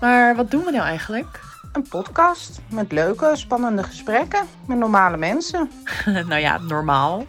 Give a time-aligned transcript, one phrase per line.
[0.00, 1.40] Maar wat doen we nou eigenlijk?
[1.72, 5.70] Een podcast met leuke, spannende gesprekken met normale mensen.
[6.28, 7.24] nou ja, normaal.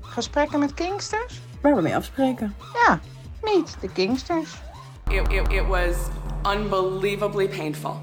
[0.00, 1.40] Gesprekken met Kingsters?
[1.62, 2.54] Waar we mee afspreken.
[2.72, 3.00] Ja,
[3.42, 4.54] niet de Kingsters.
[5.08, 5.96] It, it, it was
[6.54, 7.96] unbelievably painful.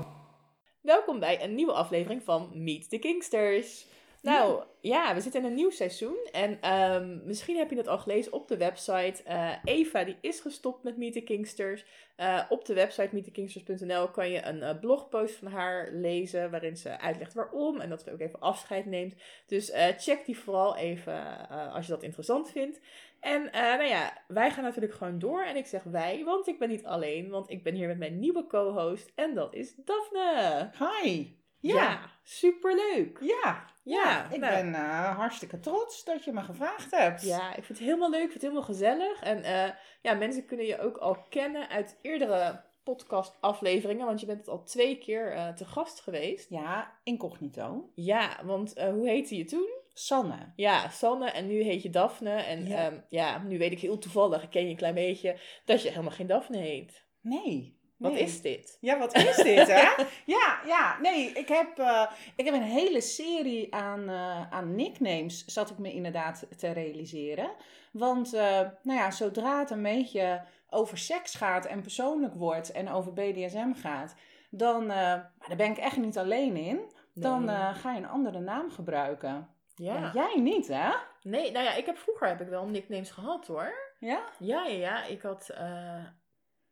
[0.82, 3.86] Welkom bij een nieuwe aflevering van Meet the Kingsters.
[4.24, 6.28] Nou ja, we zitten in een nieuw seizoen.
[6.31, 9.24] En ehm, misschien heb je het al gelezen op de website.
[9.24, 11.85] Eh, Eva die is gestopt met Meet the Kingsters.
[12.15, 16.51] Eh, op de website meetthekingsters.nl kan je een uh, blogpost van haar lezen.
[16.51, 17.79] Waarin ze uitlegt waarom.
[17.79, 19.15] En dat ze ook even afscheid neemt.
[19.48, 22.79] Dus check die vooral even als je dat interessant vindt.
[23.20, 25.43] En nou ja, wij gaan natuurlijk gewoon door.
[25.43, 27.29] En ik zeg wij, want ik ben niet alleen.
[27.29, 29.12] Want ik ben hier met mijn nieuwe co-host.
[29.15, 30.70] En dat is Daphne.
[30.77, 31.41] Hi.
[31.59, 33.17] Ja, ja superleuk.
[33.21, 34.53] Ja, ja, ik nou.
[34.53, 37.21] ben uh, hartstikke trots dat je me gevraagd hebt.
[37.21, 39.21] Ja, ik vind het helemaal leuk, ik vind het helemaal gezellig.
[39.21, 44.47] En uh, ja, mensen kunnen je ook al kennen uit eerdere podcastafleveringen, want je bent
[44.47, 46.49] al twee keer uh, te gast geweest.
[46.49, 47.91] Ja, incognito.
[47.95, 49.70] Ja, want hoe heette je toen?
[49.93, 50.51] Sanne.
[50.55, 51.29] Ja, Sanne.
[51.29, 52.35] En nu heet je Daphne.
[52.35, 52.85] En ja.
[52.85, 55.90] Um, ja, nu weet ik heel toevallig, ik ken je een klein beetje, dat je
[55.90, 57.05] helemaal geen Daphne heet.
[57.21, 58.77] Nee, wat is dit?
[58.79, 60.04] Ja, wat is dit, hè?
[60.35, 65.46] ja, ja, nee, ik heb, uh, ik heb een hele serie aan, uh, aan nicknames,
[65.46, 67.52] zat ik me inderdaad te realiseren.
[67.92, 68.42] Want, uh,
[68.84, 73.74] nou ja, zodra het een beetje over seks gaat en persoonlijk wordt en over BDSM
[73.74, 74.16] gaat,
[74.50, 76.92] dan, daar ben ik echt niet alleen in.
[77.14, 77.74] Dan nee.
[77.74, 79.50] ga je een andere naam gebruiken.
[79.76, 79.98] Ja.
[79.98, 80.12] ja.
[80.14, 80.92] Jij niet, hè?
[81.22, 83.74] Nee, nou ja, ik heb vroeger heb ik wel nicknames gehad, hoor.
[84.00, 84.24] Ja?
[84.40, 85.04] Ja, ja, ja.
[85.04, 85.52] Ik had,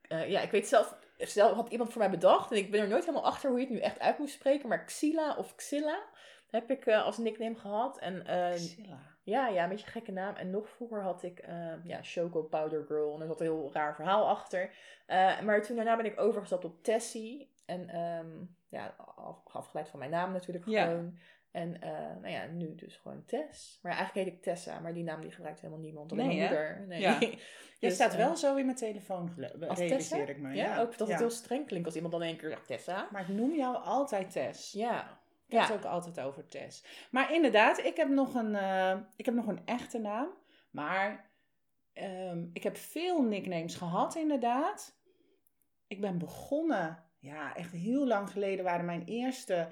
[0.07, 0.95] ja, ik weet zelf
[1.29, 2.51] zelf had iemand voor mij bedacht.
[2.51, 4.69] En ik ben er nooit helemaal achter hoe je het nu echt uit moest spreken.
[4.69, 6.03] Maar Xila of Xilla
[6.49, 7.99] heb ik uh, als nickname gehad.
[7.99, 8.99] En, uh, Xilla.
[9.23, 10.35] Ja, ja, een beetje een gekke naam.
[10.35, 13.15] En nog vroeger had ik uh, ja, Choco Powder Girl.
[13.15, 14.71] En er zat een heel raar verhaal achter.
[15.43, 17.51] maar toen daarna ben ik overgestapt op Tessie.
[17.65, 21.05] En um, ja, af, afgeleid van mijn naam natuurlijk gewoon.
[21.05, 21.21] Ja.
[21.51, 23.79] En uh, nou ja, nu dus gewoon Tess.
[23.81, 26.11] Maar eigenlijk heet ik Tessa, maar die naam die gebruikt helemaal niemand.
[26.11, 26.85] Alleen nee, mijn moeder.
[26.87, 27.01] Nee.
[27.01, 27.17] Ja.
[27.79, 30.55] Je dus, staat wel uh, zo in mijn telefoon, realiseer ik me.
[30.55, 33.07] Ja, ja, ook dat het heel streng klinkt als iemand dan één keer zegt Tessa.
[33.11, 34.71] Maar ik noem jou altijd Tess.
[34.71, 35.19] Ja.
[35.47, 37.07] Ik heb het ook altijd over Tess.
[37.11, 40.29] Maar inderdaad, ik heb nog een, uh, ik heb nog een echte naam.
[40.71, 41.31] Maar
[41.93, 44.99] um, ik heb veel nicknames gehad inderdaad.
[45.87, 49.67] Ik ben begonnen, ja echt heel lang geleden waren mijn eerste...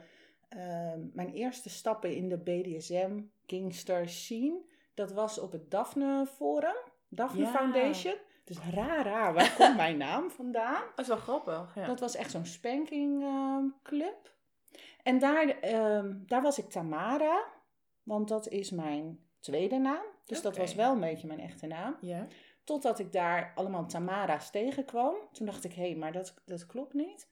[0.58, 4.62] Uh, mijn eerste stappen in de BDSM Kingster scene,
[4.94, 6.78] dat was op het Daphne Forum,
[7.08, 7.52] Daphne ja.
[7.52, 8.16] Foundation.
[8.44, 10.84] Dus raar, raar, waar komt mijn naam vandaan?
[10.96, 11.76] Dat is wel grappig.
[11.76, 11.86] Ja.
[11.86, 14.38] Dat was echt zo'n spanking um, club.
[15.04, 17.44] En daar, um, daar was ik Tamara,
[18.04, 20.06] want dat is mijn tweede naam.
[20.26, 20.52] Dus okay.
[20.52, 21.98] dat was wel een beetje mijn echte naam.
[22.02, 22.28] Ja.
[22.64, 25.16] Totdat ik daar allemaal Tamara's tegenkwam.
[25.32, 27.30] Toen dacht ik, hé, hey, maar dat, dat klopt niet.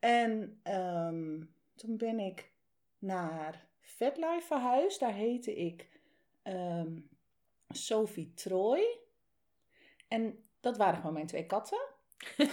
[0.00, 2.52] En um, toen ben ik
[2.98, 5.00] naar Vetlife verhuisd.
[5.00, 5.88] Daar heette ik
[6.42, 7.08] um,
[7.68, 8.98] Sophie Troy.
[10.08, 11.78] En dat waren gewoon mijn twee katten.
[12.38, 12.48] okay.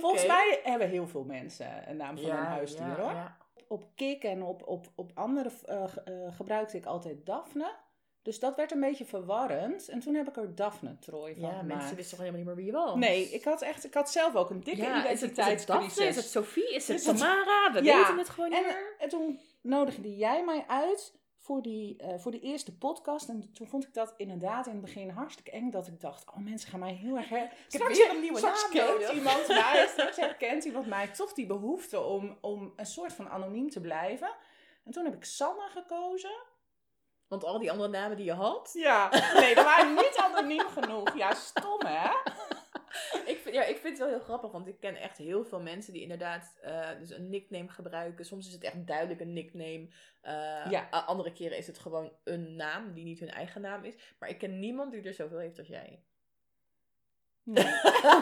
[0.00, 3.10] Volgens mij hebben heel veel mensen een naam van ja, hun huisdier ja, hoor.
[3.10, 3.36] Ja.
[3.68, 7.74] Op Kik en op, op, op andere uh, uh, gebruikte ik altijd Daphne.
[8.24, 9.88] Dus dat werd een beetje verwarrend.
[9.88, 11.66] En toen heb ik er Daphne Troy van ja, gemaakt.
[11.66, 12.94] mensen wisten toch helemaal niet meer wie je was?
[12.94, 15.86] Nee, ik had, echt, ik had zelf ook een dikke ja, identiteitscrisis.
[15.86, 16.74] Is het, is het Sophie?
[16.74, 17.72] Is het is Tamara?
[17.72, 17.98] We ja.
[17.98, 18.94] weten het gewoon niet en, meer.
[18.98, 23.28] En toen nodigde jij mij uit voor die, uh, voor die eerste podcast.
[23.28, 25.70] En toen vond ik dat inderdaad in het begin hartstikke eng.
[25.70, 27.28] Dat ik dacht, oh mensen gaan mij heel erg...
[27.28, 27.52] Her...
[27.70, 31.08] Ik heb weer een nieuwe straks naam kent iemand mij, straks herkent iemand mij.
[31.08, 34.30] Toch die behoefte om, om een soort van anoniem te blijven.
[34.84, 36.52] En toen heb ik Sanne gekozen.
[37.34, 38.70] Want al die andere namen die je had.
[38.72, 41.16] Ja, nee, dat waren niet anoniem genoeg.
[41.16, 42.10] Ja, stom hè?
[43.32, 45.60] ik, vind, ja, ik vind het wel heel grappig, want ik ken echt heel veel
[45.60, 48.24] mensen die inderdaad uh, dus een nickname gebruiken.
[48.24, 49.88] Soms is het echt duidelijk een nickname.
[50.24, 50.88] Uh, ja.
[50.90, 53.94] Andere keren is het gewoon een naam die niet hun eigen naam is.
[54.18, 56.02] Maar ik ken niemand die er zoveel heeft als jij.
[57.42, 57.64] Nee.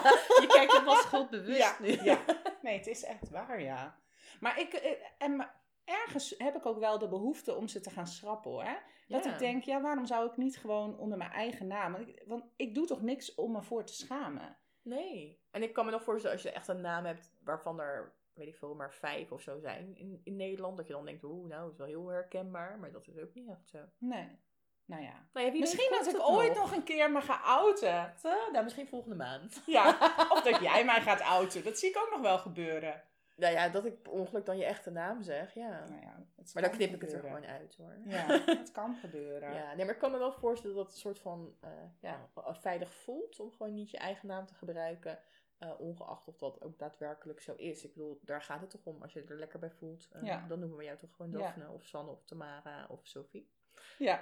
[0.42, 2.02] je kijkt er wel schuldbewust ja, nu.
[2.02, 2.24] ja.
[2.62, 3.98] Nee, het is echt waar, ja.
[4.40, 4.72] Maar ik...
[5.18, 5.50] En,
[5.92, 8.82] ergens heb ik ook wel de behoefte om ze te gaan schrappen hoor.
[9.08, 9.32] Dat Ja.
[9.32, 11.92] ik denk, ja, waarom zou ik niet gewoon onder mijn eigen naam...
[11.92, 14.56] Want ik, want ik doe toch niks om me voor te schamen?
[14.82, 15.40] Nee.
[15.50, 18.48] En ik kan me nog voorstellen als je echt een naam hebt waarvan er, weet
[18.48, 20.76] ik veel, maar vijf of zo zijn in, in Nederland.
[20.76, 22.78] Dat je dan denkt, oeh, nou, dat is wel heel herkenbaar.
[22.78, 23.78] Maar dat is ook niet echt zo.
[23.98, 24.40] Nee.
[24.84, 25.26] Nou ja.
[25.32, 28.14] Nou ja Misschien dat ik ooit nog een keer me ga outen.
[28.52, 29.62] Nou, misschien volgende maand.
[29.66, 29.88] Ja,
[30.32, 31.64] of dat jij mij gaat outen.
[31.64, 33.02] Dat zie ik ook nog wel gebeuren.
[33.36, 35.84] Nou ja, dat ik per ongeluk dan je echte naam zeg, ja.
[35.88, 36.24] Nou ja
[36.54, 37.96] Maar dan knip ik het er gewoon uit hoor.
[38.04, 38.26] Ja,
[38.58, 39.54] het kan gebeuren.
[39.54, 41.70] Ja, nee, maar ik kan me wel voorstellen dat het een soort van eh,
[42.00, 45.18] ja, veilig voelt om gewoon niet je eigen naam te gebruiken.
[45.58, 47.84] Eh, ongeacht of dat ook daadwerkelijk zo is.
[47.84, 49.02] Ik bedoel, daar gaat het toch om.
[49.02, 50.44] Als je er lekker bij voelt, eh, Ja.
[50.48, 51.38] dan noemen we jou toch gewoon Ja.
[51.38, 53.50] Daphne of Sanne of Tamara of Sophie.
[53.98, 54.20] Ja,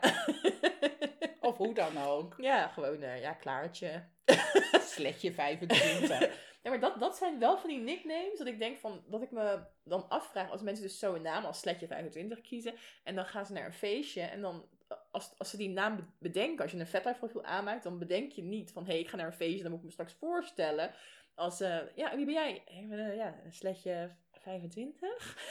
[1.40, 2.34] of hoe dan ook.
[2.38, 4.04] ja, gewoon, eh, ja, Klaartje.
[4.80, 6.48] Sletje 25.
[6.62, 9.30] Ja, maar dat, dat zijn wel van die nicknames dat ik denk van, dat ik
[9.30, 12.74] me dan afvraag als mensen dus zo een naam als Sletje 25 kiezen
[13.04, 14.68] en dan gaan ze naar een feestje en dan,
[15.10, 18.32] als, als ze die naam be- bedenken, als je een vetlife profiel aanmaakt, dan bedenk
[18.32, 20.12] je niet van, hé, hey, ik ga naar een feestje, dan moet ik me straks
[20.14, 20.94] voorstellen
[21.34, 22.62] als, eh, ja, wie ben jij?
[22.66, 25.00] Eh, ja, Sletje 25?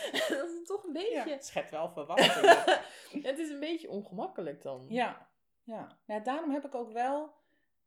[0.29, 2.81] dat is toch een beetje, Ja, het schept wel verwachtingen.
[3.23, 4.85] het is een beetje ongemakkelijk dan.
[4.89, 5.29] Ja,
[5.63, 5.97] ja.
[6.05, 7.37] ja, daarom heb ik ook wel.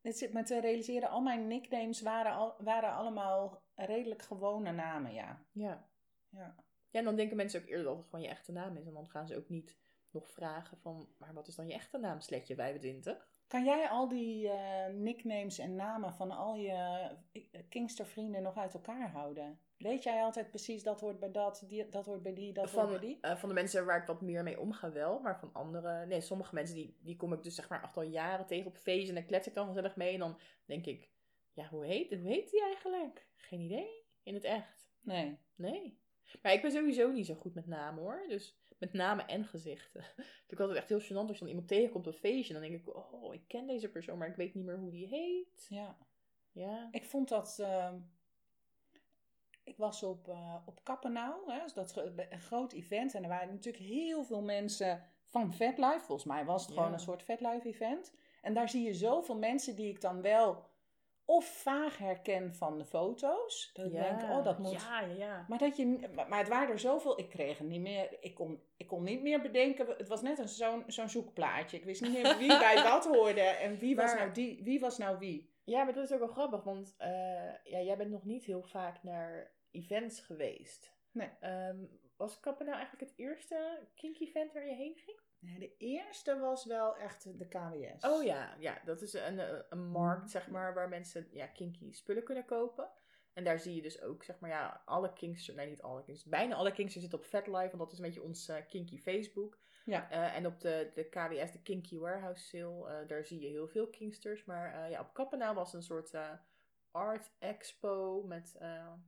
[0.03, 5.13] Het zit me te realiseren, al mijn nicknames waren, al, waren allemaal redelijk gewone namen,
[5.13, 5.45] ja.
[5.53, 5.89] Ja.
[6.29, 6.65] ja.
[6.91, 8.87] Ja, en dan denken mensen ook eerder dat het gewoon je echte naam is.
[8.87, 9.79] En dan gaan ze ook niet
[10.11, 13.31] nog vragen van, maar wat is dan je echte naam, Sletje 25?
[13.47, 16.73] Kan jij al die eh, nicknames en namen van al je
[17.33, 19.61] eh, Kingster-vrienden nog uit elkaar houden?
[19.82, 22.88] Weet jij altijd precies dat hoort bij dat, die, dat hoort bij die, dat hoort
[22.88, 23.19] bij Van, die?
[23.20, 26.20] eh, van de mensen waar ik wat meer mee omga wel, maar van andere, nee,
[26.20, 29.08] sommige mensen die, die kom ik dus zeg maar echt al jaren tegen op feesten
[29.08, 30.12] en daar klets ik dan gezellig mee.
[30.12, 31.11] En dan denk ik,
[31.52, 33.26] ja, hoe heet, hoe heet die eigenlijk?
[33.37, 34.93] Geen idee, in het echt.
[35.00, 35.38] Nee.
[35.55, 36.00] Nee.
[36.43, 38.25] Maar ik ben sowieso niet zo goed met namen hoor.
[38.29, 40.05] Dus met namen en gezichten.
[40.49, 42.55] Ik altijd echt heel gênant als je dan iemand tegenkomt op een feestje.
[42.55, 44.90] En dan denk ik, oh, ik ken deze persoon, maar ik weet niet meer hoe
[44.90, 45.67] die heet.
[45.69, 45.99] Ja.
[46.52, 46.88] Ja.
[46.90, 47.58] Ik vond dat.
[47.61, 48.00] ehm,
[49.64, 53.14] ik was op, eh op Kappenau, hè, dus dat een groot event.
[53.14, 56.05] En er waren natuurlijk heel veel mensen van VetLife.
[56.05, 58.12] Volgens mij was het gewoon een soort VetLife event.
[58.43, 60.70] En daar zie je zoveel mensen die ik dan wel
[61.25, 63.70] of vaag herken van de foto's.
[63.73, 64.73] Dat ik denk, oh, dat moet.
[64.73, 65.44] Ja, ja, ja.
[65.49, 68.62] Maar, dat je, maar het waren er zoveel, ik kreeg het niet meer, ik kon,
[68.76, 69.87] ik kon niet meer bedenken.
[69.99, 71.76] Het was net een zo'n zo'n zoekplaatje.
[71.76, 74.99] Ik wist niet meer wie bij wat hoorde en wie was, nou die, wie was
[74.99, 75.52] nou wie.
[75.64, 78.62] Ja, maar dat is ook wel grappig, want eh, ja, jij bent nog niet heel
[78.62, 80.93] vaak naar events geweest.
[81.11, 81.31] Nee.
[81.41, 81.85] Ehm,
[82.17, 85.20] was Kappen nou eigenlijk het eerste kinky event waar je heen ging?
[85.38, 88.05] Nee, de eerste was wel echt de KWS.
[88.05, 91.93] Oh ja, ja dat is een, een, een markt, zeg maar, waar mensen ja, kinky
[91.93, 92.91] spullen kunnen kopen.
[93.32, 96.31] En daar zie je dus ook, zeg maar, ja, alle kinksters, nee niet alle kinksters,
[96.31, 99.58] bijna alle kinksters zitten op FatLife, want dat is een beetje ons eh, kinky Facebook.
[99.84, 100.11] Ja.
[100.11, 103.69] Eh, en op de, de KWS, de Kinky Warehouse Sale, eh, daar zie je heel
[103.69, 104.44] veel kinksters.
[104.44, 106.14] Maar ja, op Kappenaal was een soort
[106.90, 108.56] art expo met,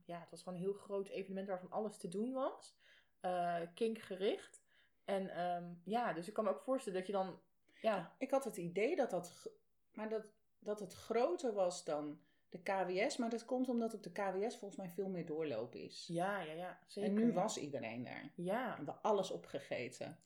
[0.05, 2.77] ja, het was gewoon een heel groot evenement waarvan alles te doen was.
[3.19, 4.63] Eh kinkgericht.
[5.05, 7.39] En ehm, ja, dus ik kan me ook voorstellen dat je dan,
[7.81, 9.51] ja, Ik had het idee dat, dat,
[9.93, 10.25] maar dat,
[10.59, 12.19] dat het groter was dan
[12.49, 13.17] de KWS.
[13.17, 16.05] Maar dat komt omdat op de KWS volgens mij veel meer doorlopen is.
[16.07, 17.09] ja, ja, ja, zeker.
[17.09, 18.31] en nu was iedereen daar.
[18.35, 18.69] Ja.
[18.69, 20.17] We hebben alles opgegeten.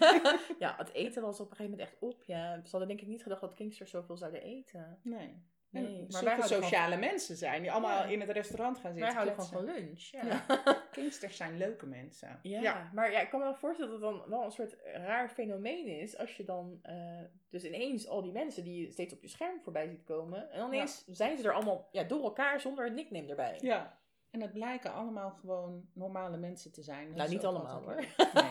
[0.58, 2.22] ja, het eten was op een gegeven moment echt op.
[2.24, 2.60] Ja.
[2.64, 4.98] Ze hadden denk ik niet gedacht dat kinksters zoveel zouden eten.
[5.02, 5.42] Nee.
[5.70, 8.08] Nee, En maar wij sociale mensen zijn die allemaal Ja.
[8.12, 10.00] in het restaurant gaan Wij zitten houden gewoon van lunch.
[10.02, 10.24] Ja.
[10.24, 10.44] Ja.
[10.92, 12.38] Kingsters zijn leuke mensen.
[12.42, 15.28] Ja, maar ja, ik kan me wel voorstellen dat het dan wel een soort raar
[15.28, 17.20] fenomeen is als je dan eh,
[17.50, 20.58] dus ineens al die mensen die je steeds op je scherm voorbij ziet komen en
[20.58, 23.58] dan ineens zijn ze er allemaal ja, door elkaar zonder een nickname erbij.
[23.60, 23.98] Ja.
[24.30, 27.06] En het blijken allemaal gewoon normale mensen te zijn.
[27.08, 28.14] Dat Nou, niet allemaal, leuk.
[28.32, 28.50] Nee.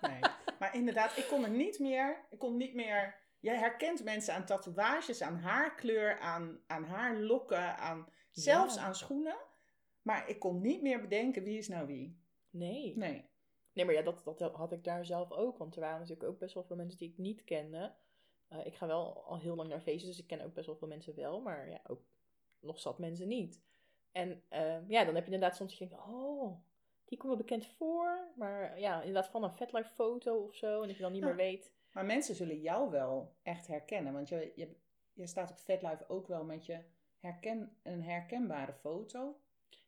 [0.00, 0.20] nee.
[0.58, 2.26] Maar inderdaad, ik kon er niet meer.
[2.30, 3.20] Ik kon niet meer.
[3.42, 8.80] Jij herkent mensen aan tatoeages, aan haarkleur, aan, aan haarlokken, aan, zelfs Ja.
[8.82, 9.36] aan schoenen.
[10.02, 12.20] Maar ik kon niet meer bedenken wie is nou wie.
[12.50, 12.96] Nee.
[12.96, 13.30] Nee.
[13.72, 15.58] Nee, maar ja, dat, dat had ik daar zelf ook.
[15.58, 17.94] Want er waren natuurlijk ook best wel veel mensen die ik niet kende.
[18.48, 20.76] Eh, ik ga wel al heel lang naar feestjes, dus ik ken ook best wel
[20.76, 21.40] veel mensen wel.
[21.40, 22.00] Maar ja, ook
[22.60, 23.62] nog zat mensen niet.
[24.12, 26.60] En eh, ja, dan heb je inderdaad soms dat je denkt, oh,
[27.04, 28.32] die komt wel bekend voor.
[28.36, 30.80] Maar ja, inderdaad van een vetlife foto of zo.
[30.82, 31.26] En dat je dan niet Ja.
[31.26, 31.72] meer weet.
[31.92, 34.12] Maar mensen zullen jou wel echt herkennen.
[34.12, 34.76] Want je, je,
[35.12, 36.78] je staat op VetLife ook wel met je
[37.18, 39.40] herken, een herkenbare foto.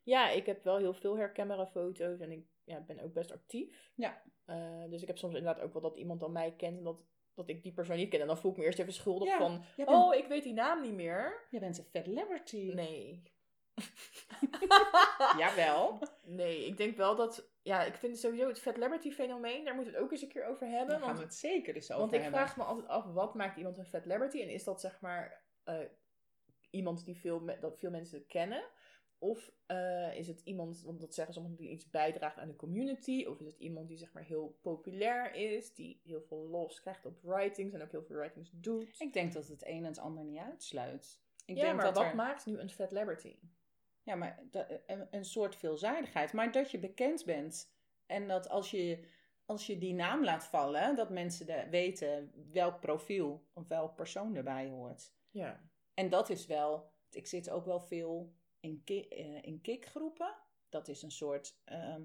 [0.03, 3.91] Ja, ik heb wel heel veel herkenbare foto's en ik ja, ben ook best actief.
[3.95, 4.21] Ja.
[4.45, 7.01] Eh, dus ik heb soms inderdaad ook wel dat iemand dan mij kent en dat,
[7.33, 8.21] dat ik die persoon niet ken.
[8.21, 10.53] En dan voel ik me eerst even schuldig Ja, van, bent- oh, ik weet die
[10.53, 11.47] naam niet meer.
[11.51, 12.71] Je bent een celebrity.
[12.73, 13.23] Nee.
[15.37, 15.99] Jawel.
[16.23, 19.97] Nee, ik denk wel dat, ja, ik vind sowieso het celebrity fenomeen, daar moeten we
[19.97, 20.87] het ook eens een keer over hebben.
[20.87, 22.39] Daar gaan want we het zeker eens over Want ik hebben.
[22.39, 24.41] vraag me altijd af, wat maakt iemand een celebrity?
[24.41, 25.79] En is dat zeg maar eh,
[26.69, 28.63] iemand die veel, dat veel mensen kennen?
[29.17, 33.25] Of eh, is het iemand, want dat zeggen sommigen, die iets bijdraagt aan de community?
[33.25, 37.05] Of is het iemand die zeg maar heel populair is, die heel veel los krijgt
[37.05, 38.95] op writings en ook heel veel writings doet?
[38.99, 41.21] Ik denk dat het een en het ander niet uitsluit.
[41.45, 43.35] Ik ja, denk maar dat wat er, maakt nu een celebrity?
[44.05, 44.39] Ja, maar
[44.85, 46.33] een, een soort veelzijdigheid.
[46.33, 47.73] Maar dat je bekend bent.
[48.05, 49.05] En dat als je,
[49.45, 54.35] als je die naam laat vallen, dat mensen de, weten welk profiel of welk persoon
[54.35, 55.13] erbij hoort.
[55.29, 55.69] Ja.
[55.93, 60.35] En dat is wel, ik zit ook wel veel in, ki- eh, in kikgroepen.
[60.69, 62.01] Dat is een soort ehm,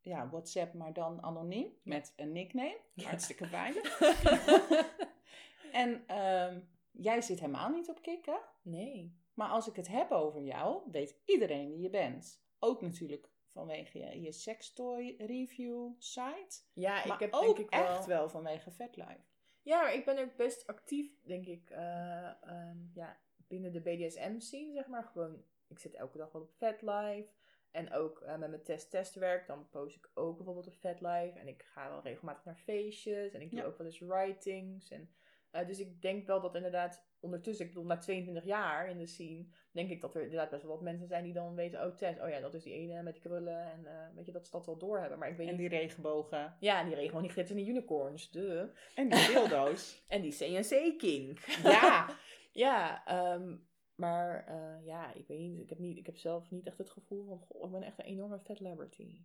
[0.00, 1.78] ja, WhatsApp, maar dan anoniem.
[1.82, 2.80] Met een nickname.
[2.94, 4.00] Hartstikke veilig.
[5.72, 6.60] en ehm,
[6.90, 8.40] jij zit helemaal niet op kikken.
[8.62, 9.17] Nee.
[9.38, 12.42] Maar als ik het heb over jou, weet iedereen wie je bent.
[12.58, 16.60] Ook natuurlijk vanwege je, je sextoy review site.
[16.72, 17.86] Ja, maar ik heb ook denk ik wel...
[17.86, 19.24] echt wel vanwege VetLife.
[19.62, 24.72] Ja, maar ik ben ook best actief, denk ik, eh, ehm, ja, binnen de BDSM-scene,
[24.72, 25.04] zeg maar.
[25.04, 27.28] Gewoon, ik zit elke dag wel op FetLife.
[27.70, 31.38] En ook eh, met mijn test-testwerk, dan post ik ook bijvoorbeeld op FetLife.
[31.38, 33.32] En ik ga wel regelmatig naar feestjes.
[33.32, 33.66] En ik doe Ja.
[33.66, 34.90] ook wel eens writings.
[34.90, 35.10] En,
[35.50, 39.06] eh, dus ik denk wel dat inderdaad, ondertussen, ik bedoel, na 22 jaar in de
[39.06, 41.96] scene, denk ik dat er inderdaad best wel wat mensen zijn die dan weten, oh
[41.96, 43.72] Tess, oh ja, dat is die ene met die krullen.
[43.72, 45.18] En eh, weet je, dat ze dat wel doorhebben.
[45.18, 45.70] Maar ik weet En niet...
[45.70, 46.56] die regenbogen.
[46.60, 48.72] Ja, en die regen gewoon die glitters en die unicorns, de.
[48.94, 50.02] En die dildo's.
[50.08, 51.38] En die CNC-king.
[51.62, 52.06] ja.
[52.52, 53.56] Ja, ehm,
[53.94, 55.60] maar eh, ja, ik weet niet.
[55.60, 55.98] Ik heb, niet.
[55.98, 58.56] ik heb zelf niet echt het gevoel van, goh, ik ben echt een enorme vet
[58.56, 59.20] celebrity.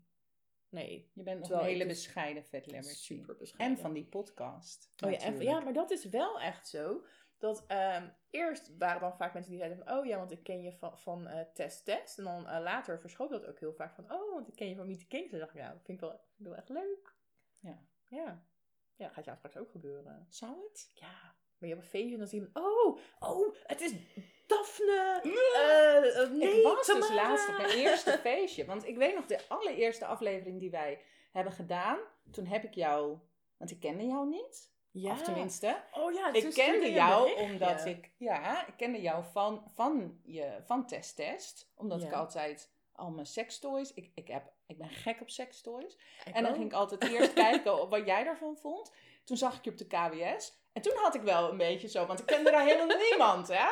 [0.73, 2.95] Nee, Je bent nog Terwijl een hele dus bescheiden vet celebrity.
[2.95, 3.77] super bescheiden.
[3.77, 4.89] En van die podcast.
[5.03, 5.49] Oh ja, en, natuurlijk.
[5.49, 7.05] ja, maar dat is wel echt zo.
[7.37, 10.61] Dat ehm, eerst waren dan vaak mensen die zeiden van, oh ja, want ik ken
[10.61, 12.17] je van, van eh, Test Test.
[12.17, 14.75] En dan eh, later verschoot dat ook heel vaak van, oh, want ik ken je
[14.75, 15.31] van Meet the Kings.
[15.31, 17.15] En dan dacht ik, nou, vind ik wel, vind ik wel echt leuk.
[17.59, 17.85] Ja.
[18.07, 18.45] Ja.
[18.95, 20.25] Ja, gaat jou straks ook gebeuren.
[20.29, 20.91] Zou het?
[20.93, 23.91] Ja, ben je op een feestje en dan zie je, oh, oh, het is
[24.47, 25.19] Daphne.
[25.21, 28.65] eh, nee, ik was dus laatst op mijn eerste feestje.
[28.65, 31.01] Want ik weet nog de allereerste aflevering die wij
[31.31, 31.97] hebben gedaan.
[32.31, 33.17] Toen heb ik jou...
[33.57, 34.71] Want ik kende jou niet.
[34.91, 35.11] Ja.
[35.11, 38.11] Of tenminste, Oh ja, ik kende jou omdat ik...
[38.17, 41.71] Ja, ik kende jou van, van, je, van Test Test.
[41.75, 42.07] Omdat Ja.
[42.07, 43.93] ik altijd al mijn sextoys...
[43.93, 45.97] Ik, ik, heb, ik ben gek op sextoys.
[46.33, 46.57] En dan ook.
[46.57, 48.91] ging ik altijd eerst kijken wat jij daarvan vond.
[49.23, 50.61] Toen zag ik je op de KWS.
[50.73, 53.67] En toen had ik wel een beetje zo, want ik kende daar helemaal niemand, hè?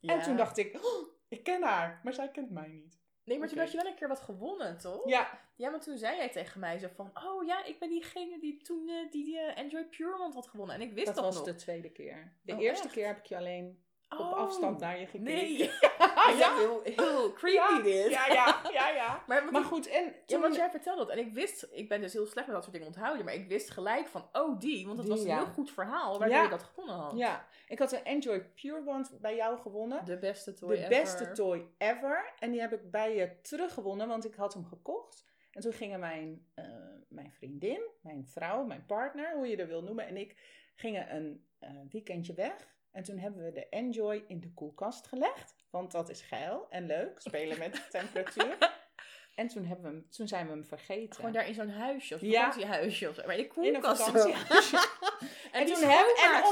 [0.00, 0.20] En Ja.
[0.22, 2.98] toen dacht ik, oh, ik ken haar, maar zij kent mij niet.
[3.24, 5.08] Nee, maar toen had je wel een keer wat gewonnen, toch?
[5.08, 7.10] Ja, Ja, maar toen zei jij tegen mij zo van...
[7.26, 10.74] Oh ja, ik ben diegene die toen eh, die eh, Android Puremont had gewonnen.
[10.74, 11.44] En ik wist dat dat, was nog.
[11.44, 12.38] de tweede keer.
[12.42, 12.94] De Oh, eerste echt?
[12.94, 15.22] keer heb ik je alleen op Oh, afstand naar je gekeken.
[15.22, 15.58] Nee.
[15.98, 16.56] ja, ja.
[16.56, 18.10] Heel, heel creepy dit.
[18.10, 19.24] ja, ja, ja, ja.
[19.50, 20.40] Maar, goed, en Ja, toen...
[20.40, 21.10] want jij vertelde dat.
[21.10, 23.24] En ik wist, ik ben dus heel slecht met dat soort dingen onthouden.
[23.24, 24.86] Maar ik wist gelijk van, oh die.
[24.86, 27.12] Want Die, was een heel goed verhaal waardoor je dat gewonnen had.
[27.16, 30.04] Ja, ik had een Android Pure One bij jou gewonnen.
[30.04, 30.88] De beste toy de ever.
[30.88, 32.32] beste toy ever.
[32.38, 35.28] En die heb ik bij je teruggewonnen, want ik had hem gekocht.
[35.50, 36.64] En toen gingen mijn, eh,
[37.08, 40.36] mijn vriendin, mijn vrouw, mijn partner, hoe je dat wil noemen, en ik
[40.74, 42.78] gingen een eh, weekendje weg.
[42.92, 45.54] En toen hebben we de Enjoy in de koelkast gelegd.
[45.70, 48.78] Want dat is geil en leuk, spelen met de temperatuur.
[49.34, 51.14] En toen, hebben we hem, toen zijn we hem vergeten.
[51.14, 52.38] Gewoon daar in zo'n huisje, of Ja.
[52.40, 53.26] vakantiehuisje of zo.
[53.26, 54.76] Maar in de in een koelkast vakantiehuisje.
[55.52, 56.44] En, En toen heb- en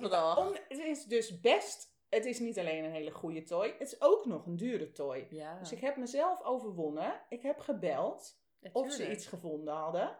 [0.00, 0.36] omdat-.
[0.38, 4.00] Om, het is dus best, het is niet alleen een hele goede toy, het is
[4.00, 5.26] ook nog een dure toy.
[5.30, 7.20] Ja, Dus ik heb mezelf overwonnen.
[7.28, 8.40] Ik heb gebeld
[8.72, 10.18] of ze iets gevonden hadden.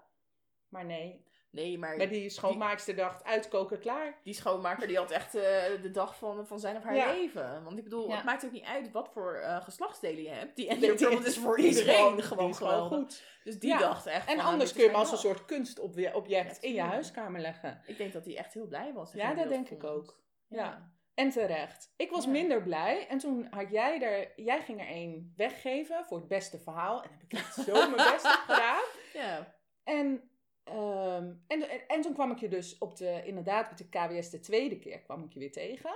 [0.68, 4.18] Maar nee, Nee, maar bij die schoonmaakster dacht, uitkoken klaar.
[4.22, 5.42] die schoonmaker die had echt eh,
[5.82, 7.12] de dag van, van zijn of haar Ja.
[7.12, 7.64] leven.
[7.64, 8.14] Want ik bedoel, Ja.
[8.14, 10.56] het maakt ook niet uit wat voor eh, geslachtsdelen je hebt.
[10.56, 10.92] Die die-
[11.24, 13.22] is voor is iedereen gewoon- gewoon, goed.
[13.44, 13.78] Dus die Ja.
[13.78, 17.40] dacht echt En van, anders kun je hem als een soort kunstobject in je huiskamer
[17.40, 17.80] leggen.
[17.86, 19.12] Ik denk dat hij echt heel blij was.
[19.12, 20.22] Ja, dat denk ik ook.
[20.48, 20.92] Ja.
[21.14, 21.92] En terecht.
[21.96, 22.30] Ik was Ja.
[22.30, 23.06] minder blij.
[23.08, 24.32] En toen had jij er...
[24.44, 27.02] Jij ging er één weggeven voor het beste verhaal.
[27.02, 28.82] En heb ik echt zo mijn best gedaan.
[29.22, 29.54] Ja.
[29.84, 30.30] En,
[30.64, 34.30] ehm, en, en, en toen kwam ik je dus op de, inderdaad met de KWS
[34.30, 35.94] de tweede keer kwam ik je weer tegen.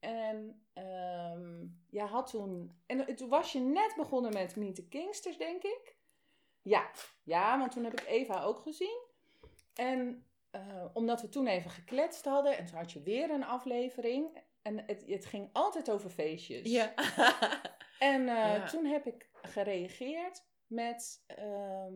[0.00, 5.36] En ehm jij had toen, en toen was je net begonnen met Meet the Kingsters,
[5.38, 5.96] denk ik.
[6.62, 6.90] Ja,
[7.22, 9.00] ja, want toen heb ik Eva ook gezien.
[9.74, 14.42] En eh, omdat we toen even gekletst hadden en toen had je weer een aflevering.
[14.62, 16.70] En het, het ging altijd over feestjes.
[16.70, 16.94] Ja.
[17.98, 18.66] En eh, Ja.
[18.66, 21.92] toen heb ik gereageerd met, ehm,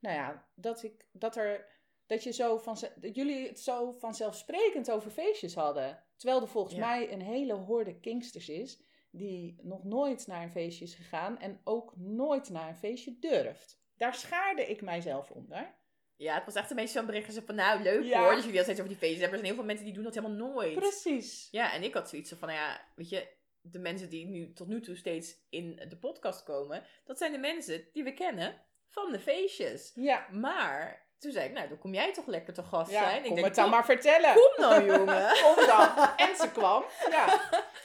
[0.00, 1.66] nou ja, dat ik, dat er,
[2.06, 6.04] dat je zo van, dat jullie het zo vanzelfsprekend over feestjes hadden.
[6.16, 6.86] Terwijl er volgens Ja.
[6.88, 11.60] mij een hele horde Kingsters is die nog nooit naar een feestje is gegaan en
[11.64, 13.80] ook nooit naar een feestje durft.
[13.96, 15.74] Daar schaarde ik mijzelf onder.
[16.16, 18.20] ja, het was echt een beetje zo'n bericht van, nou leuk Ja.
[18.24, 18.34] hoor.
[18.34, 19.38] Dus jullie steeds over die feestjes hebben.
[19.38, 20.74] Er zijn heel veel mensen die doen dat helemaal nooit.
[20.74, 21.48] Precies.
[21.50, 23.28] Ja, en ik had zoiets van, nou ja, weet je,
[23.60, 27.38] de mensen die nu tot nu toe steeds in de podcast komen, dat zijn de
[27.38, 29.92] mensen die we kennen van de feestjes.
[29.94, 33.16] Ja, Maar toen zei ik, nou, dan kom jij toch lekker te gast ja zijn.
[33.16, 34.34] Ik kom denk, het dan maar vertellen.
[34.34, 35.32] Kom nou, jongen.
[35.44, 35.88] Kom dan.
[36.16, 36.84] En ze kwam.
[37.10, 37.40] Ja,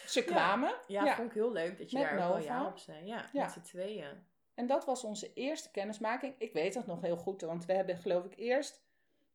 [0.06, 0.74] ze kwamen.
[0.88, 1.16] Ja, Ja.
[1.16, 3.06] vond ik heel leuk dat je Met daar ook wel op zei.
[3.06, 3.42] Ja, Ja.
[3.44, 4.26] met z'n tweeën.
[4.56, 6.36] En dat was onze eerste kennismaking.
[6.38, 8.82] Ik weet dat nog heel goed, want we hebben geloof ik eerst,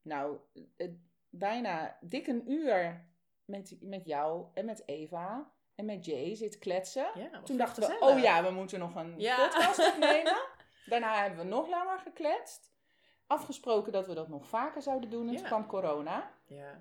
[0.02, 0.37] nou,
[0.76, 0.88] eh,
[1.30, 3.04] bijna dik een uur
[3.44, 5.50] met, met jou en met Eva.
[5.75, 7.06] en met Jay zitten kletsen.
[7.14, 10.37] Ja, Toen dachten we, oh ja, we moeten nog een podcast opnemen.
[10.87, 12.75] Daarna hebben we nog langer gekletst.
[13.26, 15.26] Afgesproken dat we dat nog vaker zouden doen.
[15.26, 15.38] En Ja.
[15.38, 16.31] toen kwam corona.
[16.47, 16.81] Ja.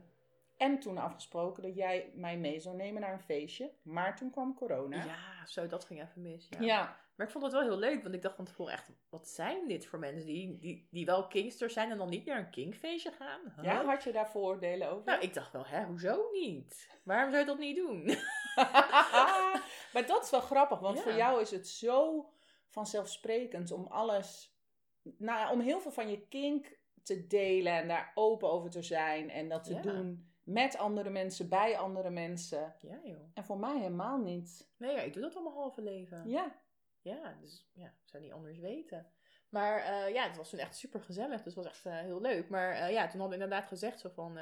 [0.58, 3.72] En toen afgesproken dat jij mij mee zou nemen naar een feestje.
[3.82, 5.04] Maar toen kwam corona.
[5.06, 6.48] ja, zo, dat ging even mis.
[6.50, 6.60] Ja.
[6.60, 6.98] Ja.
[7.16, 9.68] Maar ik vond het wel heel leuk, want ik dacht van tevoren echt, wat zijn
[9.68, 13.12] dit voor mensen die, die, die wel kingsters zijn en dan niet naar een kingfeestje
[13.12, 13.40] gaan?
[13.56, 13.64] Huh?
[13.64, 15.06] ja, had je daar vooroordelen over?
[15.06, 17.00] Nou, ik dacht wel, hè, hoezo niet?
[17.04, 18.04] Waarom zou je dat niet doen?
[19.94, 21.04] maar dat is wel grappig, want Ja.
[21.04, 22.30] voor jou is het zo
[22.76, 24.58] vanzelfsprekend om alles,
[25.02, 28.82] nou ja, om heel veel van je kink te delen en daar open over te
[28.82, 29.82] zijn en dat te Ja.
[29.82, 32.76] doen met andere mensen, bij andere mensen.
[32.82, 33.32] Ja, joh.
[33.34, 34.72] En voor mij helemaal niet.
[34.78, 36.30] Nee, ja, ik doe dat al mijn halve leven.
[36.30, 36.64] Ja,
[37.02, 39.12] Ja, dus ja, ik zou niet anders weten.
[39.50, 41.44] Maar eh, ja, het was toen echt super gezellig.
[41.44, 42.50] Dus het was echt eh, heel leuk.
[42.50, 44.34] Maar eh, ja, toen hadden we inderdaad gezegd zo van,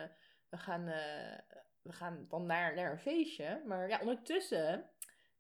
[0.49, 0.85] we, gaan,
[1.81, 3.61] we gaan dan naar, naar een feestje.
[3.65, 4.89] Maar ja, ondertussen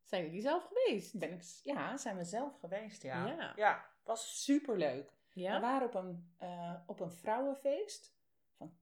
[0.03, 1.19] zijn jullie zelf geweest.
[1.19, 3.27] ben ik, ja, zijn we zelf geweest, ja.
[3.27, 3.53] Ja.
[3.55, 5.11] ja was superleuk.
[5.33, 8.13] We waren op een, eh, op een vrouwenfeest
[8.57, 8.77] van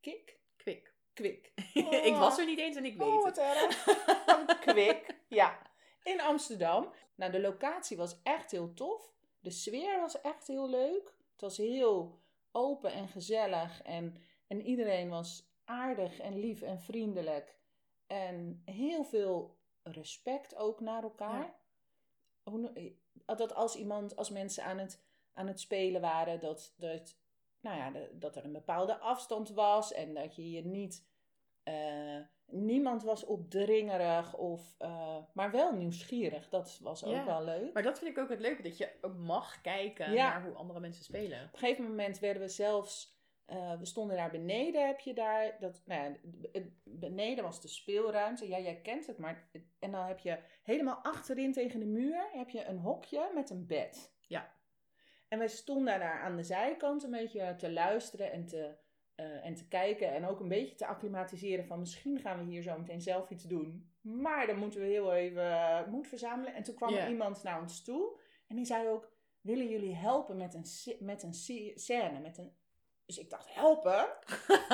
[0.00, 0.38] Kik.
[0.56, 0.94] Kwik.
[1.12, 1.52] Kwik.
[2.10, 3.36] ik was er niet eens en ik weet Oh, het.
[3.36, 3.84] wat erg.
[4.26, 5.58] Van Kwik, ja.
[6.02, 6.92] In Amsterdam.
[7.14, 9.12] Nou, de locatie was echt heel tof.
[9.40, 11.14] De sfeer was echt heel leuk.
[11.32, 12.18] Het was heel
[12.52, 13.82] open en gezellig.
[13.82, 14.16] En,
[14.46, 17.56] en iedereen was aardig en lief en vriendelijk.
[18.06, 21.54] En heel veel respect ook naar elkaar.
[22.44, 22.52] Ja.
[22.52, 22.72] No-
[23.36, 27.18] Dat als iemand, als mensen aan het, aan het spelen waren, dat, dat,
[27.60, 29.92] nou ja, dat er een bepaalde afstand was.
[29.92, 31.06] En dat je je niet
[31.62, 36.48] eh, niemand was opdringerig, of, eh, maar wel nieuwsgierig.
[36.48, 37.72] Dat was ook Ja, wel leuk.
[37.72, 40.28] Maar dat vind ik ook het leuke, dat je ook mag kijken Ja.
[40.28, 41.44] naar hoe andere mensen spelen.
[41.46, 43.13] Op een gegeven moment werden we zelfs,
[43.46, 48.48] eh, we stonden daar beneden, heb je daar, dat, nou ja, beneden was de speelruimte.
[48.48, 49.48] Ja, jij kent het, maar,
[49.78, 53.66] en dan heb je helemaal achterin tegen de muur, heb je een hokje met een
[53.66, 54.12] bed.
[54.20, 54.52] Ja.
[55.28, 58.76] En wij stonden daar aan de zijkant een beetje te luisteren en te,
[59.14, 60.12] eh, en te kijken.
[60.12, 63.44] En ook een beetje te acclimatiseren van misschien gaan we hier zo meteen zelf iets
[63.44, 63.92] doen.
[64.00, 66.54] Maar dan moeten we heel even eh, moed verzamelen.
[66.54, 68.20] En toen kwam er iemand naar ons toe.
[68.46, 71.34] En die zei ook, willen jullie helpen met een, met een
[71.74, 72.20] scène?
[72.20, 72.52] Met een...
[73.06, 74.06] Dus ik dacht, helpen?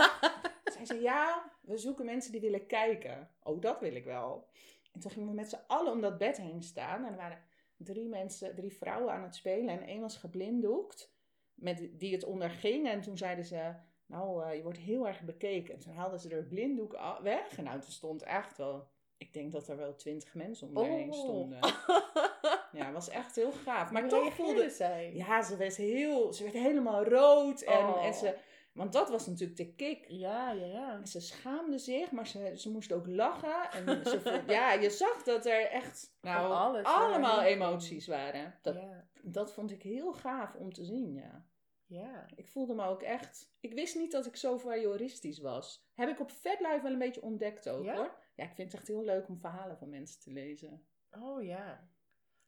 [0.75, 3.31] Zij zei, ja, we zoeken mensen die willen kijken.
[3.43, 4.49] Oh, dat wil ik wel.
[4.93, 7.05] En toen gingen we met z'n allen om dat bed heen staan.
[7.05, 7.43] En er waren
[7.77, 9.69] drie mensen, drie vrouwen aan het spelen.
[9.81, 11.13] En één was geblinddoekt,
[11.55, 12.89] met, die het onderging.
[12.89, 13.75] En toen zeiden ze,
[14.07, 15.75] nou, eh, je wordt heel erg bekeken.
[15.75, 17.59] En toen haalden ze er blinddoek weg.
[17.59, 21.13] En nou, er stond echt wel, ik denk dat er wel twintig mensen om Oh.
[21.13, 21.59] stonden.
[22.73, 23.91] Ja, was echt heel gaaf.
[23.91, 24.71] Maar Hoe toch voelde...
[24.71, 25.13] zij?
[25.15, 27.61] Ja, ze werd, heel, ze werd helemaal rood.
[27.63, 28.05] En, Oh.
[28.05, 28.37] en ze,
[28.73, 30.05] want dat was natuurlijk de kick.
[30.09, 30.93] Ja, ja, ja.
[30.93, 33.71] En ze schaamde zich, maar ze, ze moest ook lachen.
[33.73, 37.47] En ze voelde- ja, je zag dat er echt nou, alles, allemaal ja.
[37.47, 38.59] emoties waren.
[38.63, 41.45] Dat, Ja, dat vond ik heel gaaf om te zien, ja.
[41.87, 42.27] ja.
[42.35, 43.53] Ik voelde me ook echt...
[43.61, 45.89] Ik wist niet dat ik zo voyeuristisch was.
[45.95, 47.95] Heb ik op VetLife wel een beetje ontdekt ook, Ja?
[47.95, 48.19] hoor.
[48.35, 50.87] Ja, ik vind het echt heel leuk om verhalen van mensen te lezen.
[51.11, 51.89] Oh ja.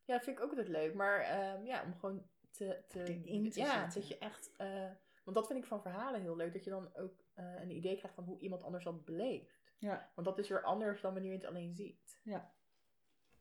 [0.04, 0.94] Ja, vind ik ook altijd leuk.
[0.94, 2.84] Maar ehm, ja, om gewoon te...
[2.88, 4.00] te Erin te ja, zitten.
[4.00, 4.52] dat je echt...
[4.56, 4.90] eh,
[5.24, 6.52] want dat vind ik van verhalen heel leuk.
[6.52, 9.60] Dat je dan ook eh, een idee krijgt van hoe iemand anders dat beleeft.
[9.78, 10.10] Ja.
[10.14, 12.20] Want dat is weer anders dan wanneer je het alleen ziet.
[12.22, 12.54] Ja.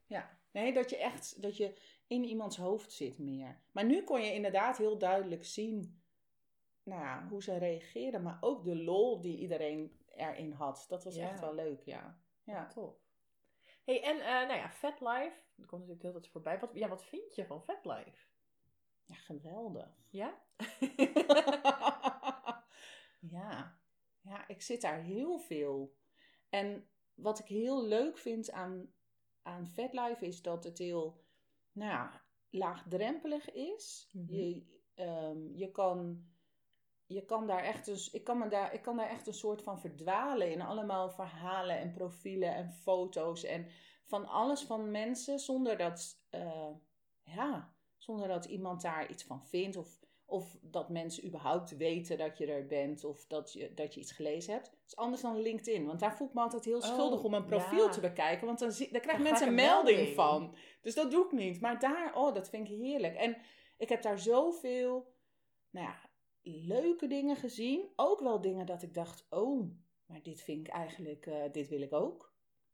[0.06, 0.40] Ja.
[0.52, 3.62] Nee, dat je echt dat je in iemands hoofd zit meer.
[3.72, 6.02] Maar nu kon je inderdaad heel duidelijk zien
[6.84, 8.22] nou ja, hoe ze reageerden.
[8.22, 10.86] Maar ook de lol die iedereen erin had.
[10.88, 11.30] Dat was Ja.
[11.30, 12.20] echt wel leuk, ja.
[12.44, 12.68] Ja.
[12.68, 13.01] Tof.
[13.84, 15.42] Hey, en eh, nou ja, Fat Life.
[15.56, 16.60] Dat komt natuurlijk heel tijd voorbij.
[16.60, 18.30] Wat, ja, wat vind je van Fat Life?
[19.12, 19.90] ja, geweldig.
[20.10, 20.42] Ja?
[23.38, 23.80] ja.
[24.22, 25.96] ja, ik zit daar heel veel.
[26.50, 28.94] En wat ik heel leuk vind aan,
[29.42, 31.24] aan VetLife is dat het heel
[31.72, 34.10] nou, ja, laagdrempelig is.
[34.14, 34.34] Mhm.
[34.34, 36.30] je, ehm, je, kan,
[37.14, 39.62] je kan daar echt dus, ik kan, me daar, ik kan daar echt een soort
[39.62, 43.68] van verdwalen in allemaal verhalen en profielen en foto's en
[44.06, 46.70] van alles van mensen zonder dat, eh,
[47.24, 52.38] ja, zonder dat iemand daar iets van vindt of, of dat mensen überhaupt weten dat
[52.38, 54.66] je er bent of dat je, dat je iets gelezen hebt.
[54.66, 57.46] Dat is anders dan LinkedIn, want daar voel ik me altijd heel schuldig om een
[57.46, 57.92] profiel ja.
[57.92, 60.16] te bekijken, want dan, zie, daar krijgen Dan mensen een een melding melding.
[60.16, 60.56] van.
[60.82, 61.62] Dus dat doe ik niet.
[61.62, 63.16] Maar daar, oh, dat vind ik heerlijk.
[63.16, 63.38] En
[63.78, 65.14] ik heb daar zoveel,
[65.70, 66.11] nou ja,
[66.42, 67.90] leuke dingen gezien.
[67.96, 69.72] Ook wel dingen dat ik dacht, oh,
[70.06, 72.34] maar dit vind ik eigenlijk, eh, dit wil ik ook.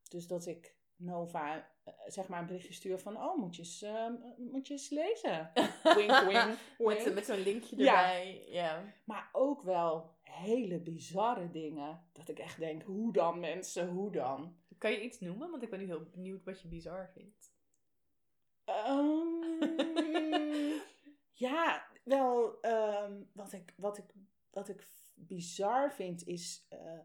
[0.09, 3.81] Dus dat ik Nova, eh, zeg maar, een berichtje stuur van, oh, moet je eens,
[3.81, 5.51] eh, moet je eens lezen.
[5.83, 5.95] wink,
[6.29, 7.03] wink, wink.
[7.03, 8.45] Met, met zo'n linkje erbij.
[8.49, 8.93] Ja.
[9.03, 12.09] Maar ook wel hele bizarre dingen.
[12.13, 14.55] Dat ik echt denk, hoe dan mensen, hoe dan?
[14.77, 15.49] Kan je iets noemen?
[15.49, 17.55] Want ik ben nu heel benieuwd wat je bizar vindt.
[18.65, 19.27] Ehm,
[21.47, 24.13] ja, wel, ehm, wat, ik, wat, ik,
[24.51, 26.99] wat ik bizar vind is eh,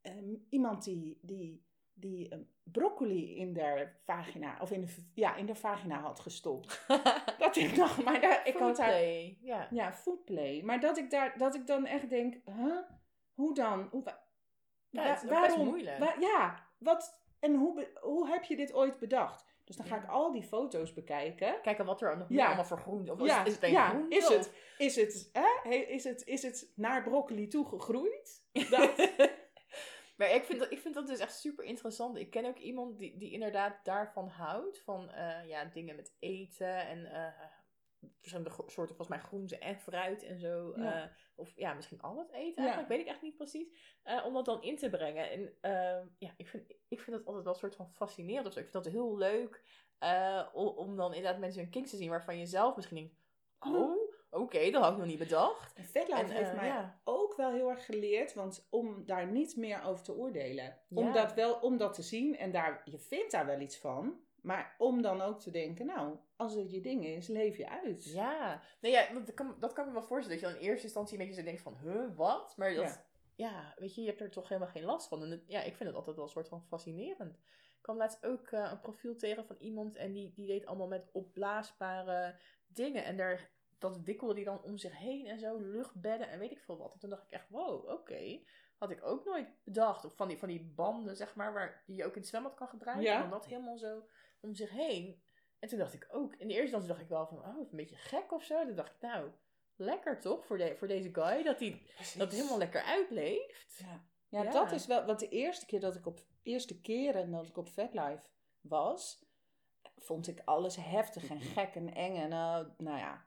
[0.00, 5.46] ehm, iemand die, die, die een broccoli in de vagina, of in de, ja, in
[5.46, 6.84] de vagina had gestopt.
[7.38, 9.68] dat ik nog, maar daar, ik had daar, Foodplay, Ja.
[9.70, 10.62] ja, foodplay.
[10.62, 12.78] Maar dat ik, daar, dat ik dan echt denk, huh?
[13.34, 13.88] hoe dan?
[13.90, 14.22] Hoe, wa-
[14.90, 15.98] Ja, wa- het is best moeilijk.
[15.98, 19.44] wa- ja, wat, en hoe, hoe heb je dit ooit bedacht?
[19.64, 21.60] Dus dan ga ik al die foto's bekijken.
[21.62, 22.46] Kijken wat er nog meer Ja.
[22.46, 23.12] allemaal voor groente...
[23.12, 24.16] Of is, Ja, het- is het een ja, groente?
[24.16, 25.70] is het, is het, hè?
[25.70, 28.42] Is het, is het naar broccoli toe gegroeid?
[28.70, 29.10] Dat,
[30.16, 32.16] maar ik vind, dat, ik vind dat dus echt super interessant.
[32.16, 34.82] Ik ken ook iemand die, die inderdaad daarvan houdt.
[34.82, 37.26] Van eh, ja, dingen met eten en eh,
[38.18, 40.72] verschillende soorten, volgens mij groenten en fruit en zo.
[40.76, 41.02] Ja.
[41.02, 42.68] eh, of ja, misschien al het eten Ja.
[42.68, 43.98] eigenlijk, weet ik echt niet precies.
[44.02, 45.30] eh, om dat dan in te brengen.
[45.30, 48.52] En eh, ja, ik vind, ik vind dat altijd wel een soort van fascinerend of
[48.52, 48.58] zo.
[48.58, 49.64] Ik vind dat heel leuk
[49.98, 53.14] eh, om, dan inderdaad mensen een kinks te zien waarvan je zelf misschien denkt...
[53.58, 53.96] Oh,
[54.30, 55.74] oké, dat had ik nog niet bedacht.
[55.74, 57.00] En En, heeft mij ja.
[57.04, 60.78] ook wel heel erg geleerd, want om daar niet meer over te oordelen.
[60.88, 64.20] Om dat wel, om dat te zien en daar, je vindt daar wel iets van.
[64.44, 68.04] Maar om dan ook te denken, nou, als het je ding is, leef je uit.
[68.12, 70.40] Ja, nee, ja dat, kan, dat kan ik me wel voorstellen.
[70.40, 72.54] Dat je dan in eerste instantie een beetje zo denkt van, huh, wat?
[72.56, 73.04] Maar dat,
[73.34, 73.74] ja.
[73.76, 75.22] weet je, je hebt er toch helemaal geen last van.
[75.22, 77.34] En het- ja, ik vind het altijd wel een soort van fascinerend.
[77.76, 80.88] Ik kwam laatst ook eh, een profiel tegen van iemand en die, die deed allemaal
[80.88, 83.04] met opblaasbare dingen.
[83.04, 86.60] En daar, dat wikkelde die dan om zich heen en zo, luchtbedden en weet ik
[86.60, 86.92] veel wat.
[86.92, 88.40] En toen dacht ik echt, wow, oké.
[88.78, 90.04] Had ik ook nooit bedacht.
[90.04, 92.54] Of van die, van die banden, zeg maar, waar, die je ook in het zwembad
[92.54, 93.04] kan gebruiken.
[93.06, 93.14] Ja.
[93.14, 94.06] En dan dat helemaal zo
[94.44, 95.22] om zich heen.
[95.58, 97.76] En toen dacht ik ook, in de eerste instantie dacht ik wel van, oh, een
[97.76, 98.64] beetje gek of zo.
[98.66, 99.30] Toen dacht ik, nou,
[99.76, 101.82] lekker toch voor, de, voor deze guy, dat hij
[102.16, 103.78] dat helemaal lekker uitleeft.
[103.78, 104.04] Ja.
[104.28, 104.50] Ja, Ja.
[104.50, 107.68] dat is wel, want de eerste keer dat ik op, eerste keren dat ik op
[107.68, 108.26] Vetlife
[108.60, 109.24] was,
[109.96, 113.24] vond ik alles heftig en gek en eng en, eh, nou ja,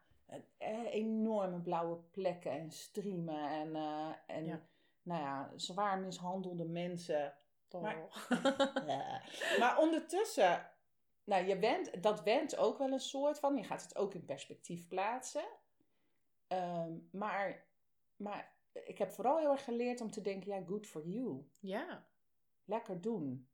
[0.57, 4.61] eh, enorme blauwe plekken en streamen en, eh, en Ja.
[5.01, 7.33] nou ja, zwaar mishandelde mensen.
[7.69, 7.81] Oh.
[7.81, 10.69] Maar- maar ondertussen,
[11.27, 13.57] nou, je went, dat went ook wel een soort van.
[13.57, 15.45] Je gaat het ook in perspectief plaatsen.
[16.47, 17.65] Ehm, maar,
[18.15, 21.47] maar ik heb vooral heel erg geleerd om te denken, ja, good for you.
[21.59, 22.07] ja.
[22.65, 23.49] Lekker doen.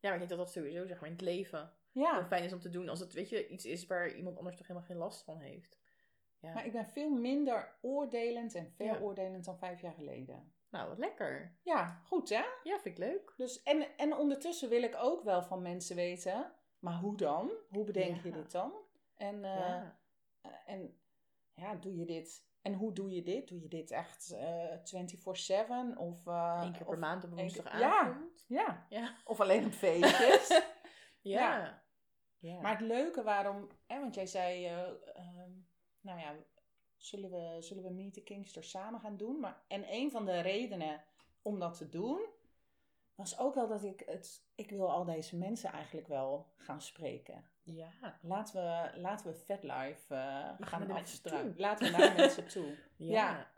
[0.00, 2.52] Ja, maar ik denk dat dat sowieso, zeg maar, in het leven Ja, fijn is
[2.52, 2.88] om te doen.
[2.88, 5.78] Als het, weet je, iets is waar iemand anders toch helemaal geen last van heeft.
[6.38, 6.52] Ja.
[6.52, 10.52] maar ik ben veel minder oordelend en veroordelend dan vijf jaar geleden.
[10.70, 11.58] Nou, wat lekker.
[11.62, 12.44] Ja, goed hè?
[12.62, 13.34] Ja, vind ik leuk.
[13.36, 16.52] Dus, en, en ondertussen wil ik ook wel van mensen weten,
[16.86, 17.50] maar hoe dan?
[17.68, 18.34] Hoe bedenk je Ja.
[18.34, 18.72] dit dan?
[19.16, 19.98] En, eh, ja.
[20.40, 20.98] Eh, en
[21.54, 22.44] ja, doe je dit?
[22.62, 23.48] En hoe doe je dit?
[23.48, 25.96] Doe je dit echt eh 24-7?
[25.98, 28.44] Of, Eén keer per of- maand op woensdagavond.
[28.48, 29.16] Ja, Ja.
[29.24, 30.48] of alleen op feestjes.
[31.20, 31.58] Ja.
[31.58, 31.82] Ja.
[32.38, 32.60] ja.
[32.60, 34.82] maar het leuke waarom, hè, want jij zei, eh,
[35.14, 35.50] ehm,
[36.00, 36.34] nou ja,
[36.96, 39.40] zullen we, zullen we Meet the Kingster samen gaan doen?
[39.40, 41.04] Maar, en een van de redenen
[41.42, 42.20] om dat te doen,
[43.16, 47.44] was ook wel dat ik het, ik wil al deze mensen eigenlijk wel gaan spreken.
[47.62, 47.88] ja.
[48.20, 51.52] Laten we, laten we Vetlife eh gaan gaan toe.
[51.56, 52.78] Laten we naar mensen toe.
[52.96, 53.10] Ja.
[53.12, 53.50] Ja.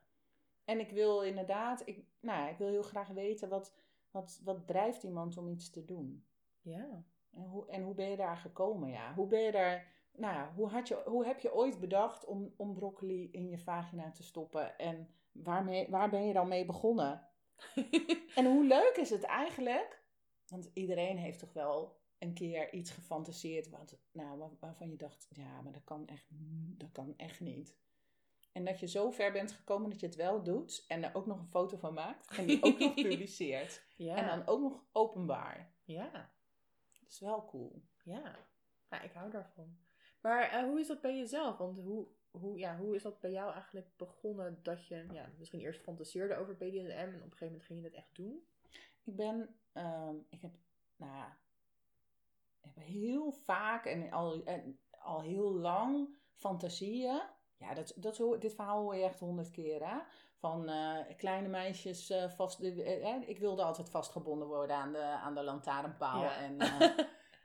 [0.65, 3.75] En ik wil inderdaad, ik, nou ik wil heel graag weten wat,
[4.11, 6.27] wat, wat drijft iemand om iets te doen.
[6.61, 7.05] Ja.
[7.31, 8.91] En hoe, en hoe ben je daar gekomen?
[8.91, 9.15] Ja?
[9.15, 12.75] Hoe ben je daar, nou hoe, had je, hoe heb je ooit bedacht om, om
[12.75, 14.79] broccoli in je vagina te stoppen?
[14.79, 17.28] En waarmee, waar ben je dan mee begonnen?
[18.35, 20.03] En hoe leuk is het eigenlijk?
[20.47, 25.27] Want iedereen heeft toch wel een keer iets gefantaseerd wat, nou, waar- waarvan je dacht,
[25.31, 26.27] ja, maar dat kan echt,
[26.79, 27.77] dat kan echt niet.
[28.53, 31.27] En dat je zo ver bent gekomen dat je het wel doet en er ook
[31.27, 33.83] nog een foto van maakt en die ook nog publiceert.
[33.97, 34.17] Ja.
[34.17, 35.73] En dan ook nog openbaar.
[35.85, 36.11] Ja.
[37.01, 37.83] Dat is wel cool.
[38.03, 38.37] Ja.
[38.91, 39.79] ja, ik hou daarvan.
[40.21, 41.57] Maar eh, hoe is dat bij jezelf?
[41.57, 42.07] Want hoe,
[42.41, 46.37] hoe, ja, hoe is dat bij jou eigenlijk begonnen dat je ja, misschien eerst fantaseerde
[46.37, 48.47] over BDSM en op een gegeven moment ging je het echt doen?
[49.05, 50.55] Ik ben, ehm, ik heb,
[50.97, 51.37] nou ja,
[52.61, 57.23] ik heb heel vaak en al, en al heel lang fantasieën.
[57.57, 59.99] Ja, dat, dat, hoor- dit verhaal hoor je echt honderd keer, hè?
[60.37, 62.61] Van eh, kleine meisjes eh, vast...
[62.61, 66.23] eh, ik wilde altijd vastgebonden worden aan de, aan de lantaarnpaal.
[66.23, 66.37] Ja.
[66.37, 66.59] En,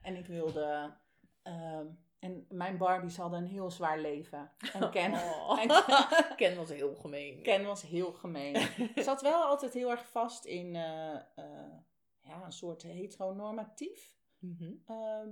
[0.02, 0.94] en ik wilde...
[1.42, 1.88] ehm,
[2.24, 4.52] en mijn Barbies hadden een heel zwaar leven.
[4.74, 5.60] En Ken, Oh.
[5.62, 5.68] en
[6.36, 7.42] Ken was heel gemeen.
[7.42, 8.68] Ken was heel gemeen.
[8.96, 11.74] zat wel altijd heel erg vast in eh, eh,
[12.22, 14.18] ja, een soort heteronormatief.
[14.40, 14.74] Mhm.
[14.86, 15.30] Ehm,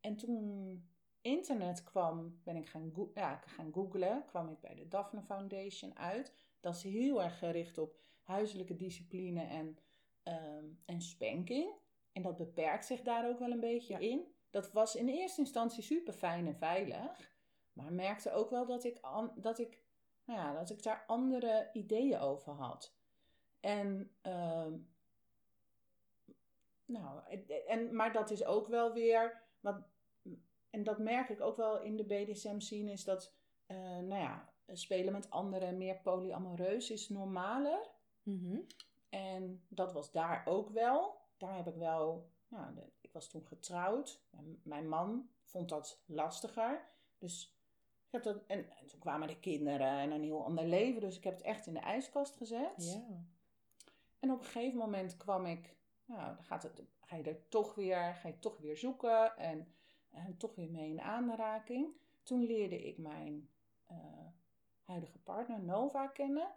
[0.00, 0.88] en toen
[1.20, 4.24] internet kwam, ben ik gaan, go- ja, gaan googlen.
[4.26, 6.32] Kwam ik bij de Daphne Foundation uit.
[6.60, 9.78] Dat is heel erg gericht op huiselijke discipline en,
[10.22, 11.72] ehm, en spanking.
[12.12, 14.34] en dat beperkt zich daar ook wel een beetje in.
[14.52, 17.30] Dat was in eerste instantie super fijn en veilig.
[17.72, 19.00] Maar merkte ook wel dat ik,
[19.34, 19.84] dat ik,
[20.24, 22.96] nou ja, dat ik daar andere ideeën over had.
[23.60, 24.78] En, ehm,
[26.84, 27.22] nou,
[27.66, 29.84] en, maar dat is ook wel weer, wat,
[30.70, 33.34] en dat merk ik ook wel in de BDSM scene, is dat,
[33.66, 37.90] eh, nou ja, spelen met anderen, meer polyamoreus is normaler.
[38.22, 38.60] Mhm.
[39.08, 41.20] En dat was daar ook wel.
[41.36, 44.22] Daar heb ik wel, nou, de- ik was toen getrouwd.
[44.30, 46.88] En mijn man vond dat lastiger.
[47.18, 47.56] Dus
[48.06, 51.00] ik heb dat, en, en toen kwamen de kinderen en een heel ander leven.
[51.00, 52.84] Dus ik heb het echt in de ijskast gezet.
[53.08, 53.24] Ja.
[54.20, 57.74] En op een gegeven moment kwam ik, nou, dan gaat het, ga je er toch
[57.74, 59.74] weer, ga je toch weer zoeken en,
[60.10, 61.96] en toch weer mee in aanraking.
[62.22, 63.48] Toen leerde ik mijn
[63.86, 63.96] eh,
[64.84, 66.48] huidige partner Nova kennen.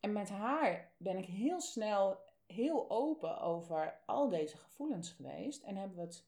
[0.00, 2.18] En met haar ben ik heel snel
[2.52, 5.62] heel open over al deze gevoelens geweest.
[5.62, 6.26] En hebben we het,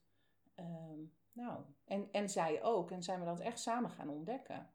[0.55, 0.99] ehm,
[1.33, 2.91] nou, en, en zij ook.
[2.91, 4.71] En zijn we dat echt samen gaan ontdekken.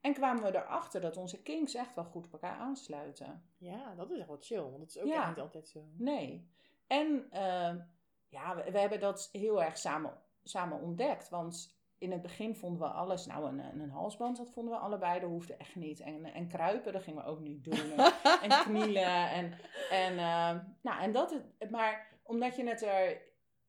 [0.00, 3.50] En kwamen we erachter dat onze kinks echt wel goed op elkaar aansluiten.
[3.58, 4.62] ja, dat is echt wel chill.
[4.62, 5.28] Want dat is ook Ja.
[5.28, 5.84] niet altijd zo.
[5.96, 6.50] Nee.
[6.86, 7.80] En ehm,
[8.28, 11.28] ja, we, we hebben dat heel erg samen, samen ontdekt.
[11.28, 15.20] Want in het begin vonden we alles, nou een, een halsband, dat vonden we allebei,
[15.20, 16.00] dat hoefde echt niet.
[16.00, 17.92] En, en kruipen, dat gingen we ook niet doen.
[17.96, 18.12] En,
[18.50, 19.30] en knielen.
[19.30, 19.52] En,
[19.90, 23.20] en, ehm, nou, en dat, het- maar omdat je het er,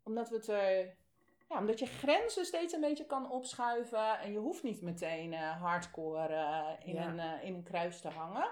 [0.03, 0.95] omdat we het er,
[1.49, 4.19] ja, omdat je grenzen steeds een beetje kan opschuiven.
[4.19, 7.07] En je hoeft niet meteen eh, hardcore eh, in, Ja.
[7.07, 8.47] een, eh, in een kruis te hangen.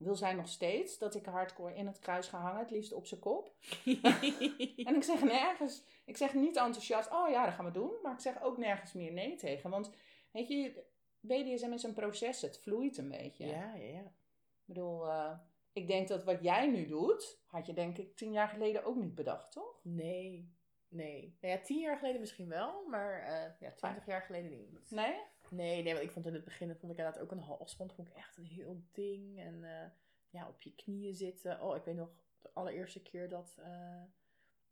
[0.00, 3.06] Wil zij nog steeds dat ik hardcore in het kruis ga hangen, het liefst op
[3.06, 3.54] zijn kop.
[4.88, 7.92] En ik zeg nergens, ik zeg niet enthousiast, oh ja, dat gaan we doen.
[8.02, 9.70] Maar ik zeg ook nergens meer nee tegen.
[9.70, 9.90] Want
[10.30, 10.84] weet je,
[11.20, 13.46] BDSM is een proces, het vloeit een beetje.
[13.46, 14.00] ja, ja, ja.
[14.00, 15.38] Ik bedoel, eh,
[15.72, 18.96] ik denk dat wat jij nu doet, had je denk ik tien jaar geleden ook
[18.96, 19.80] niet bedacht, toch?
[19.82, 20.54] Nee.
[20.88, 21.36] Nee.
[21.40, 24.90] Nou ja, tien jaar geleden misschien wel, maar eh ja, twintig jaar geleden niet.
[24.90, 25.14] Nee?
[25.50, 28.08] Nee, nee, want ik vond in het begin vond ik inderdaad ook een halsband vond
[28.08, 29.38] ik echt een heel ding.
[29.40, 29.88] En eh,
[30.30, 31.60] ja, op je knieën zitten.
[31.62, 34.02] Oh, ik weet nog de allereerste keer dat, eh,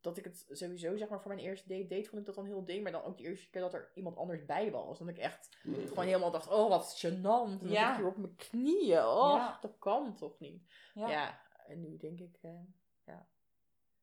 [0.00, 2.44] dat ik het sowieso, zeg maar, voor mijn eerste date deed, vond ik dat dan
[2.46, 2.82] heel ding.
[2.82, 4.98] Maar dan ook de eerste keer dat er iemand anders bij was.
[4.98, 7.12] Dat ik echt gewoon helemaal dacht, oh, wat gênant.
[7.12, 7.80] En dan Ja.
[7.86, 9.04] zit ik hier op mijn knieën.
[9.04, 9.58] Oh, Ja.
[9.60, 10.62] dat kan toch niet.
[10.94, 11.10] Ja.
[11.10, 12.60] Ja, en nu denk ik, eh,
[13.04, 13.28] ja,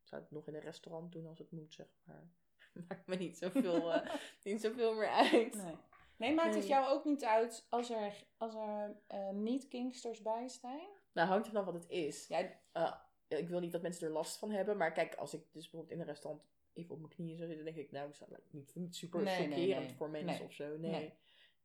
[0.01, 2.29] ik zou het nog in een restaurant doen als het moet, zeg maar.
[2.87, 5.53] Maakt me niet zoveel, eh, niet zoveel meer uit.
[5.55, 5.75] Nee.
[6.17, 10.87] Nee, maakt het jou ook niet uit als er, als er eh, niet-kingsters bij zijn?
[11.13, 12.27] Nou, hangt er vanaf wat het is.
[12.27, 12.93] Ja, Eh,
[13.27, 15.91] ik wil niet dat mensen er last van hebben, maar kijk, als ik dus bijvoorbeeld
[15.91, 18.95] in een restaurant even op mijn knieën zou zitten, denk ik, nou, lijkt niet, niet
[18.95, 19.95] super Nee, nee, chockerend nee.
[19.95, 20.77] voor mensen of zo.
[20.77, 21.13] Nee.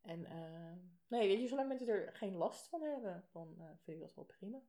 [0.02, 0.72] En eh,
[1.06, 4.24] nee, weet je, zolang mensen er geen last van hebben, dan vind ik dat wel
[4.24, 4.62] prima.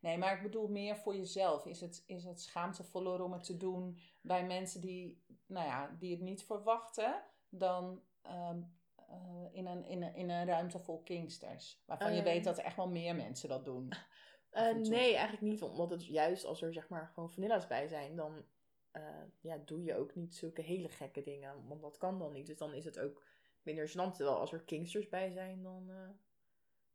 [0.00, 1.66] Nee, maar ik bedoel meer voor jezelf.
[1.66, 6.10] Is het, is het schaamtevoller om het te doen bij mensen die, nou ja, die
[6.10, 8.62] het niet verwachten, dan ehm,
[8.94, 11.82] eh, in, een, in, een, in een ruimte vol kingsters?
[11.86, 12.24] Waarvan je Ehm.
[12.24, 13.92] weet dat er echt wel meer mensen dat doen.
[14.50, 15.62] Eh, nee, eigenlijk niet.
[15.62, 18.44] Omdat het juist als er zeg maar gewoon vanilla's bij zijn, dan
[18.90, 21.66] eh, ja, doe je ook niet zulke hele gekke dingen.
[21.66, 22.46] Want dat kan dan niet.
[22.46, 23.26] Dus dan is het ook
[23.62, 24.14] minder gênant.
[24.14, 25.90] Terwijl als er kingsters bij zijn, dan,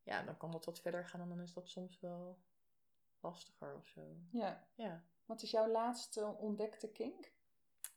[0.03, 1.21] ja, dan kan dat wat verder gaan.
[1.21, 2.39] En dan is dat soms wel
[3.19, 4.17] lastiger of zo.
[4.31, 4.67] Ja.
[4.73, 5.05] Ja.
[5.25, 7.33] Wat is jouw laatste ontdekte kink?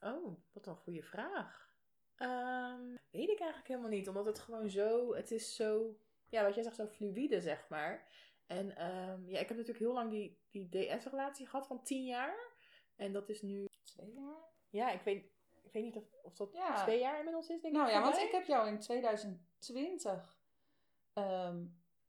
[0.00, 1.67] Oh, wat een goede vraag.
[2.18, 4.09] Ehm, weet ik eigenlijk helemaal niet.
[4.09, 5.96] Omdat het gewoon zo, het is zo,
[6.28, 8.07] ja, wat jij zegt, zo fluïde, zeg maar.
[8.46, 12.38] En ehm, ja, ik heb natuurlijk heel lang die, die DS-relatie gehad van tien jaar.
[12.96, 14.37] En dat is nu, Twee jaar?
[14.70, 15.24] ja, ik weet,
[15.62, 16.83] ik weet niet of, of dat Ja.
[16.83, 17.92] twee jaar inmiddels is, denk Nou ik.
[17.94, 20.38] ja, want ik heb jou in 2020
[21.12, 21.64] ehm,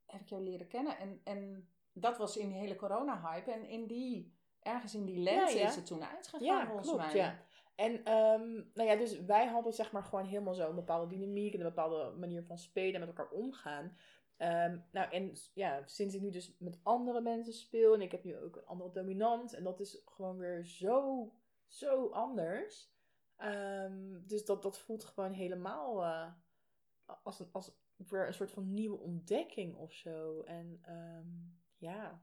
[0.06, 0.98] heb ik jou leren kennen.
[0.98, 3.50] En, en dat was in die hele corona-hype.
[3.52, 5.68] En in die, ergens in die lente Ja, ja.
[5.68, 7.14] is het toen uitgegaan, Ja, volgens klopt, mij.
[7.16, 7.38] ja.
[7.74, 11.54] En ehm, nou ja, dus wij hadden zeg maar gewoon helemaal zo een bepaalde dynamiek
[11.54, 13.96] en een bepaalde manier van spelen en met elkaar omgaan.
[14.36, 18.24] Ehm, nou, en ja, sinds ik nu dus met andere mensen speel en ik heb
[18.24, 21.32] nu ook een andere dominant en dat is gewoon weer zo,
[21.66, 22.92] zo anders.
[23.36, 26.32] Ehm, dus dat, dat voelt gewoon helemaal eh,
[27.22, 30.42] als, een, als weer een soort van nieuwe ontdekking of zo.
[30.42, 30.80] En
[31.76, 32.22] ja,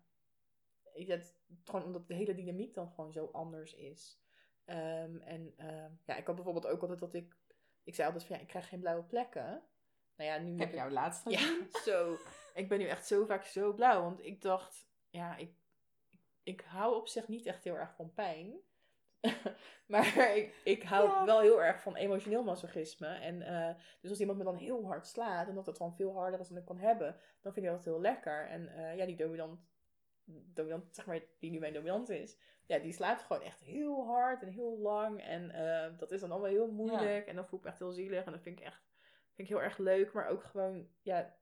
[0.93, 4.21] ik, dat, gewoon omdat de hele dynamiek dan gewoon zo anders is.
[4.67, 7.35] Ehm, en ehm, ja, ik had bijvoorbeeld ook altijd dat ik...
[7.83, 9.63] Ik zei altijd van ja, ik krijg geen blauwe plekken.
[10.15, 11.67] Nou ja, nu Ik heb jou laatst gezien.
[11.71, 12.17] Ja, zo.
[12.53, 14.01] Ik ben nu echt zo vaak zo blauw.
[14.01, 15.53] Want ik dacht, ja, ik,
[16.43, 18.59] ik hou op zich niet echt heel erg van pijn.
[19.87, 21.25] maar ik, ik hou Ja.
[21.25, 23.07] wel heel erg van emotioneel masochisme.
[23.07, 26.13] En eh, dus als iemand me dan heel hard slaat, en dat het dan veel
[26.13, 28.47] harder is dan ik kan hebben, dan vind ik dat heel lekker.
[28.47, 29.66] En eh, ja, die dominant
[30.53, 32.37] dominant, zeg maar, die nu mijn dominant is,
[32.67, 35.21] ja, die slaapt gewoon echt heel hard en heel lang.
[35.21, 37.27] En eh, dat is dan allemaal heel moeilijk.
[37.27, 38.25] En dan voel ik me echt heel zielig.
[38.25, 38.85] En dat vind ik echt
[39.33, 40.13] vind ik heel erg leuk.
[40.13, 41.35] Maar ook gewoon, ja,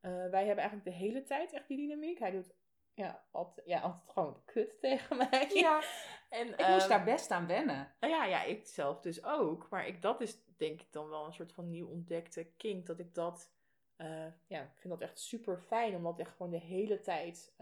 [0.00, 2.18] eh, wij hebben eigenlijk de hele tijd echt die dynamiek.
[2.18, 2.54] Hij doet
[2.94, 5.50] ja, altijd, ja, altijd gewoon kut tegen mij.
[5.52, 5.82] Ja,
[6.28, 7.94] En, ik moest ehm, daar best aan wennen.
[8.00, 9.68] nou ja, ja, ik zelf dus ook.
[9.70, 12.86] Maar ik, dat is denk ik dan wel een soort van nieuw ontdekte kink.
[12.86, 13.52] Dat ik dat,
[13.96, 15.96] eh, ja, ik vind dat echt super fijn.
[15.96, 17.54] Om dat echt gewoon de hele tijd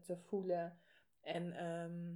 [0.00, 0.80] te voelen.
[1.20, 2.14] En ehm,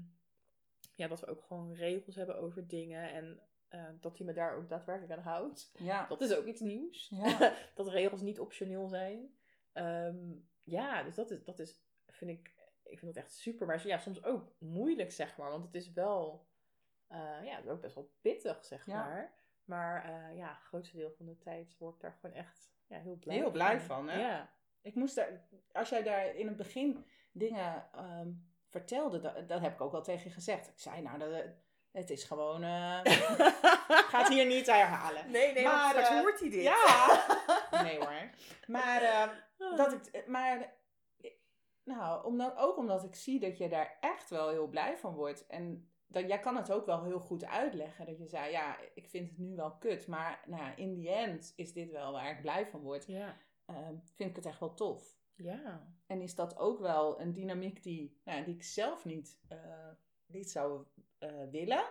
[0.94, 3.12] ja, dat we ook gewoon regels hebben over dingen.
[3.12, 5.72] En eh, dat hij me daar ook daadwerkelijk aan houdt.
[5.78, 6.06] Ja.
[6.06, 7.08] Dat is ook iets nieuws.
[7.08, 7.54] Ja.
[7.74, 9.36] dat regels niet optioneel zijn.
[9.72, 13.66] Ehm, ja, dus dat is, dat is, vind ik, ik vind dat echt super.
[13.66, 15.50] Maar ja, soms ook moeilijk, zeg maar.
[15.50, 16.46] Want het is wel,
[17.06, 19.04] eh, ja, het is ook best wel pittig, zeg Ja.
[19.04, 19.34] maar.
[19.64, 22.98] Maar eh, ja, het grootste deel van de tijd word ik daar gewoon echt ja,
[22.98, 24.20] heel blij Heel blij van, hè?
[24.20, 24.54] Ja.
[24.80, 27.04] Ik moest daar, als jij daar in het begin
[27.38, 28.30] dingen ehm,
[28.68, 30.68] vertelde, dat, dat heb ik ook al tegen je gezegd.
[30.68, 31.30] Ik zei, nou, dat,
[31.90, 33.00] het is gewoon, eh
[34.12, 35.30] gaat hier niet herhalen.
[35.30, 36.62] nee, nee, Maar, straks eh, hoort hij dit.
[36.62, 37.26] Ja,
[37.82, 38.30] nee hoor.
[38.66, 39.28] Maar, eh,
[39.76, 40.74] dat ik, maar
[41.84, 45.46] nou, omdat, ook omdat ik zie dat je daar echt wel heel blij van wordt.
[45.46, 48.06] En dat, jij kan het ook wel heel goed uitleggen.
[48.06, 50.06] Dat je zei, ja, ik vind het nu wel kut.
[50.06, 53.06] Maar nou, in the end is dit wel waar ik blij van word.
[53.06, 53.36] Ja.
[53.66, 55.15] Ehm, vind ik het echt wel tof.
[55.36, 55.94] Ja.
[56.06, 59.90] En is dat ook wel een dynamiek die, nou, die ik zelf niet, eh,
[60.26, 60.84] niet zou
[61.18, 61.84] eh, willen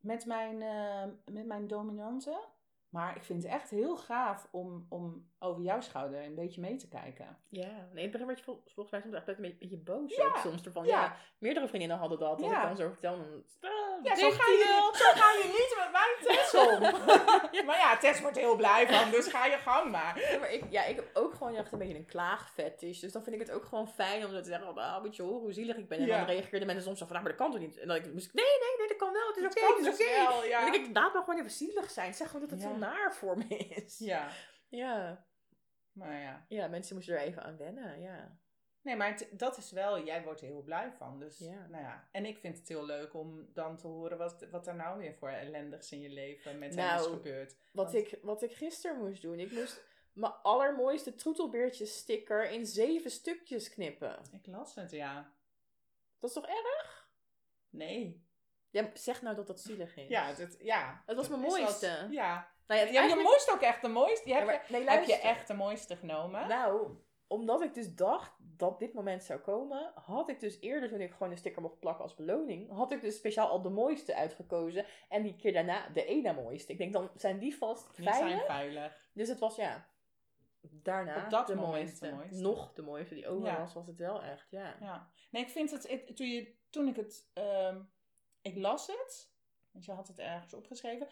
[0.00, 2.48] met mijn, eh, met mijn dominante.
[2.90, 6.76] Maar ik vind het echt heel gaaf om, om over jouw schouder een beetje mee
[6.76, 7.38] te kijken.
[7.48, 9.76] Ja, nee, in het begin werd je vol- volgens mij soms echt een beetje, beetje
[9.78, 10.84] boos Ja, ook soms ervan.
[10.86, 11.00] ja.
[11.02, 11.16] Ja.
[11.38, 12.42] meerdere vriendinnen hadden dat.
[12.42, 12.60] Als Ja.
[12.62, 13.44] ik dan zo vertel, dan...
[13.70, 16.80] Ah, Ja, zo ga, je, zo ga je niet met mijn Tess om.
[17.66, 20.20] maar ja, Tess wordt heel blij van, dus ga je gang maar.
[20.32, 23.00] Ja, maar ik, ja, ik heb ook gewoon echt een beetje een klaagfetish.
[23.00, 25.22] Dus dan vind ik het ook gewoon fijn om te zeggen, oh, nou, moet je
[25.22, 25.98] horen hoe zielig ik ben.
[25.98, 27.78] En dan reageerden mensen soms zo van, nou, maar dat kan toch niet?
[27.78, 29.26] En dan ik, nee, nee, nee, dat kan wel.
[29.26, 30.44] Het is oké, het is dus oké.
[30.46, 30.62] ja.
[30.62, 32.14] Dan denk ik, laat maar gewoon even zielig zijn.
[32.14, 32.78] Zeg gewoon dat het.
[32.80, 33.98] Naar voor me is.
[33.98, 34.30] Ja,
[34.68, 35.26] Ja.
[35.92, 36.44] maar ja.
[36.48, 38.38] ja, mensen moesten er even aan wennen, ja.
[38.82, 41.18] Nee, maar het- dat is wel, jij wordt er heel blij van.
[41.18, 41.66] Dus, Ja.
[41.66, 42.08] nou ja.
[42.12, 45.14] En ik vind het heel leuk om dan te horen wat, wat er nou weer
[45.14, 47.56] voor ellendigs in je leven met Nou, hem is gebeurd.
[47.72, 52.66] Wat Want- ik, wat ik gisteren moest doen, ik moest mijn allermooiste troetelbeertjes sticker in
[52.66, 54.18] zeven stukjes knippen.
[54.32, 55.32] Ik las het, ja.
[56.18, 57.08] Dat is toch erg?
[57.70, 58.28] Nee.
[58.70, 60.08] Ja, zeg nou dat dat zielig is.
[60.08, 61.02] Ja, het, ja.
[61.06, 62.06] Het was mijn mooiste.
[62.10, 62.52] ja.
[62.78, 64.28] Nou ja, je moest ook echt de mooiste.
[64.28, 66.48] Je Ja, hebt, maar- je, nee, heb je echt de mooiste genomen?
[66.48, 71.00] Nou, omdat ik dus dacht dat dit moment zou komen, had ik dus eerder, toen
[71.00, 74.14] ik gewoon een sticker mocht plakken als beloning, had ik dus speciaal al de mooiste
[74.14, 74.84] uitgekozen.
[75.08, 76.72] En die keer daarna de ene mooiste.
[76.72, 78.28] Ik denk, dan zijn die vast Die veilig.
[78.30, 79.10] zijn veilig.
[79.14, 79.88] Dus het was ja,
[80.60, 82.08] daarna Op dat de, mooiste.
[82.08, 82.40] de mooiste.
[82.42, 83.14] Nog de mooiste.
[83.14, 83.58] Die Ja.
[83.58, 84.76] was, was het wel echt, ja.
[84.80, 85.10] Ja.
[85.30, 87.80] Nee, ik vind het, het- toen, je, toen ik het, ehm,
[88.42, 89.32] ik las het,
[89.72, 91.08] want je had het ergens opgeschreven.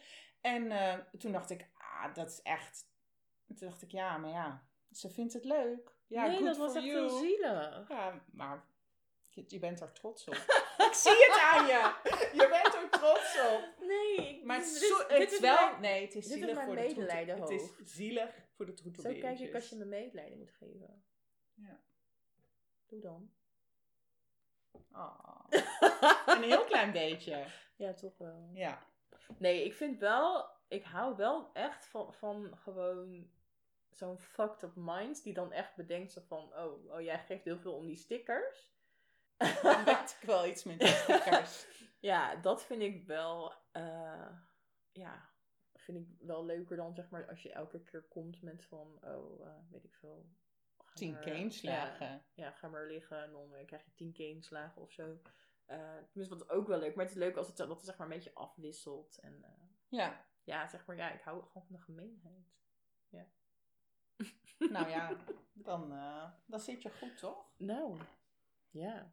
[0.55, 2.87] En eh, toen dacht ik, ah, dat is echt,
[3.47, 5.97] toen dacht ik, ja, maar ja, ze vindt het leuk.
[6.07, 6.99] Ja, nee, dat was echt you.
[6.99, 7.89] heel zielig.
[7.89, 8.65] Ja, maar
[9.31, 10.35] je, je bent er trots op.
[10.89, 11.95] ik zie het aan je.
[12.33, 13.87] Je bent er trots op.
[13.87, 16.27] Nee, ik- Maar dit, het, is- zo- dit het is wel, mijn- nee, het is
[16.27, 19.23] dit zielig voor de medelijden Het is zielig voor de Zo troetelbeertjes.
[19.39, 21.05] kijk ik als je me medelijden moet geven.
[21.55, 21.81] Ja.
[22.87, 23.31] Doe dan.
[24.93, 25.45] Ah.
[26.27, 27.45] Een heel klein beetje.
[27.77, 28.51] Ja, toch wel.
[28.53, 28.87] Ja.
[29.38, 33.31] Nee, ik vind wel, ik hou wel echt van, van gewoon
[33.90, 37.59] zo'n fucked up mind die dan echt bedenkt zo van, oh, oh jij geeft heel
[37.59, 38.77] veel om die stickers.
[39.62, 41.66] Dan weet ik wel iets met die stickers.
[42.11, 44.31] ja, dat vind ik wel, eh,
[44.92, 45.29] ja,
[45.75, 49.47] vind ik wel leuker dan zeg maar als je elke keer komt met van, oh,
[49.47, 50.27] eh, weet ik veel.
[50.94, 52.07] Tien keenslagen.
[52.07, 55.21] Ja, ja, ga maar liggen en dan eh, krijg je tien keenslagen of zo.
[55.69, 57.97] Eh tenminste, wat ook wel leuk, maar het is leuk als het, dat het zeg
[57.97, 59.19] maar een beetje afwisselt.
[59.19, 59.51] En eh,
[59.89, 60.25] Ja.
[60.45, 62.57] ja, zeg maar, ja, ik hou gewoon van de gemeenheid.
[64.59, 65.17] Nou ja,
[65.69, 67.53] dan, eh, dan zit je goed, toch?
[67.57, 68.01] Nou,
[68.71, 69.13] ja.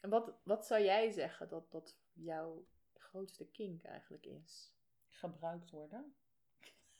[0.00, 4.74] En wat, wat zou jij zeggen dat, dat jouw grootste kink eigenlijk is?
[5.08, 6.16] Gebruikt worden.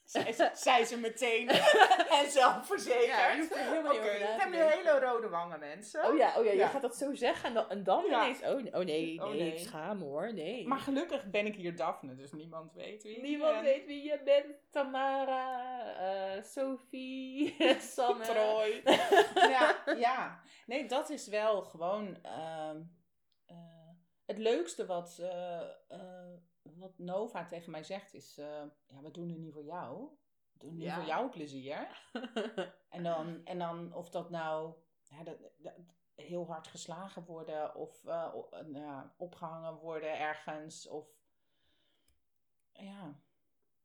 [0.09, 1.49] Zei ze, zei ze meteen.
[2.19, 3.05] en zelfverzekerd.
[3.05, 6.05] Ja, je niet ik heb nu hele rode wangen, mensen.
[6.05, 8.21] Oh ja, oh ja, je gaat dat zo zeggen en dan, en dan Ja.
[8.23, 9.51] ineens, oh, nee- oh nee, Oh nee, nee.
[9.53, 10.67] ik schaam hoor, nee.
[10.67, 13.63] Maar gelukkig ben ik hier Daphne, dus niemand weet wie ik Niemand ben.
[13.63, 15.83] weet wie je bent, Tamara,
[16.35, 17.55] eh, Sophie,
[17.95, 18.23] Sanne.
[18.25, 18.81] Troy.
[19.55, 20.41] ja, ja.
[20.65, 22.81] Nee, dat is wel gewoon ehm,
[23.45, 23.55] eh,
[24.25, 26.33] het leukste wat, eh, eh,
[26.77, 30.09] wat Nova tegen mij zegt is, eh, ja, we doen het niet voor jou.
[30.51, 31.87] We doen het niet voor jouw plezier.
[32.89, 35.73] En dan, en dan of dat nou, ja, dat, dat-
[36.15, 38.03] heel hard geslagen worden of
[38.73, 40.87] ja, opgehangen worden ergens.
[40.87, 41.07] Of
[42.71, 43.21] ja,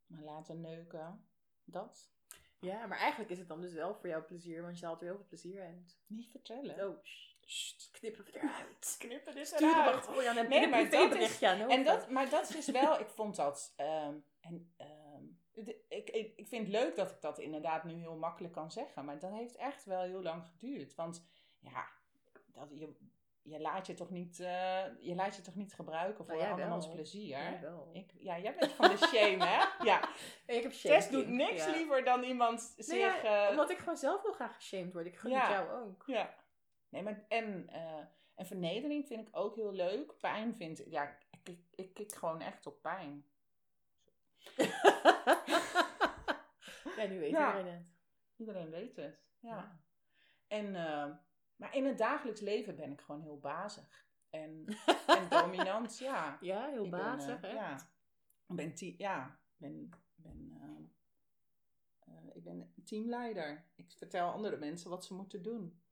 [0.06, 1.28] maar laten neuken.
[1.64, 2.12] Dat.
[2.60, 5.06] Ja, maar eigenlijk is het dan dus wel voor jouw plezier, want je haalt er
[5.06, 6.00] heel veel plezier uit.
[6.06, 6.88] Niet vertellen.
[6.88, 7.04] Oh,
[7.46, 8.96] sst, knippen we eruit.
[9.34, 12.28] Is er wacht voor je aan een Nee, nee, maar dat aan En dat, maar
[12.30, 13.72] dat is dus wel, ik vond dat.
[13.76, 15.22] ehm, en, ehm,
[15.64, 18.70] de- ik, ik, ik vind het leuk dat ik dat inderdaad nu heel makkelijk kan
[18.70, 19.04] zeggen.
[19.04, 20.94] Maar dat heeft echt wel heel lang geduurd.
[20.94, 21.24] Want
[21.60, 21.86] ja,
[22.52, 22.94] dat, je,
[23.42, 26.88] je, laat je, toch niet, eh, je laat je toch niet gebruiken voor Nou, andermans
[26.88, 27.26] plezier.
[27.28, 27.90] Ja, wel.
[27.92, 29.84] Ik, ja, jij bent van de shame, hè?
[29.84, 30.08] Ja.
[30.46, 31.70] ik heb shame Tess doet niks ja.
[31.70, 33.22] liever dan iemand Nee, zich...
[33.22, 35.06] ja, eh, omdat ik gewoon zelf heel graag geshamed word.
[35.06, 35.40] Ik gun Ja.
[35.40, 36.02] het jou ook.
[36.06, 36.34] Ja.
[36.94, 40.18] Nee, maar en, eh, en vernedering vind ik ook heel leuk.
[40.20, 43.24] Pijn vind ik, ja, ik, ik, ik kik gewoon echt op pijn.
[46.96, 47.56] ja, nu weet Ja.
[47.56, 47.94] iedereen het.
[48.36, 49.20] Iedereen weet het.
[49.38, 49.48] Ja.
[49.50, 49.80] Ja.
[50.46, 51.10] En, eh,
[51.56, 54.06] maar in het dagelijks leven ben ik gewoon heel bazig.
[54.30, 54.64] En,
[55.18, 56.38] en dominant, ja.
[56.40, 57.56] Ja, heel Ik bazig, eh, hè?
[57.56, 57.74] Ja.
[58.48, 60.60] Ik ben, ja, ben, ben,
[62.34, 63.64] ik ben teamleider.
[63.74, 65.82] Ik vertel andere mensen wat ze moeten doen.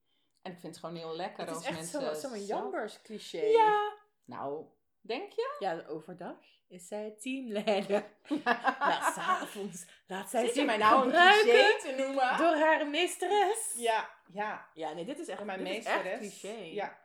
[0.42, 2.20] En ik vind het gewoon heel lekker Het is als echt mensen...
[2.20, 3.44] zo'n zo jambers cliché.
[3.44, 3.96] Ja.
[4.24, 4.66] Nou,
[5.00, 5.56] denk je?
[5.58, 6.36] Ja, overdag
[6.68, 8.16] is zij teamleider.
[8.44, 12.36] maar s'avonds laat zij Zit zich mij nou een gebruiken cliché te noemen?
[12.36, 13.74] door haar meesteres.
[13.76, 14.68] Ja, ja.
[14.74, 16.04] Ja, nee, dit is echt, En mijn meesteres.
[16.04, 16.62] echt cliché.
[16.62, 17.00] Ja.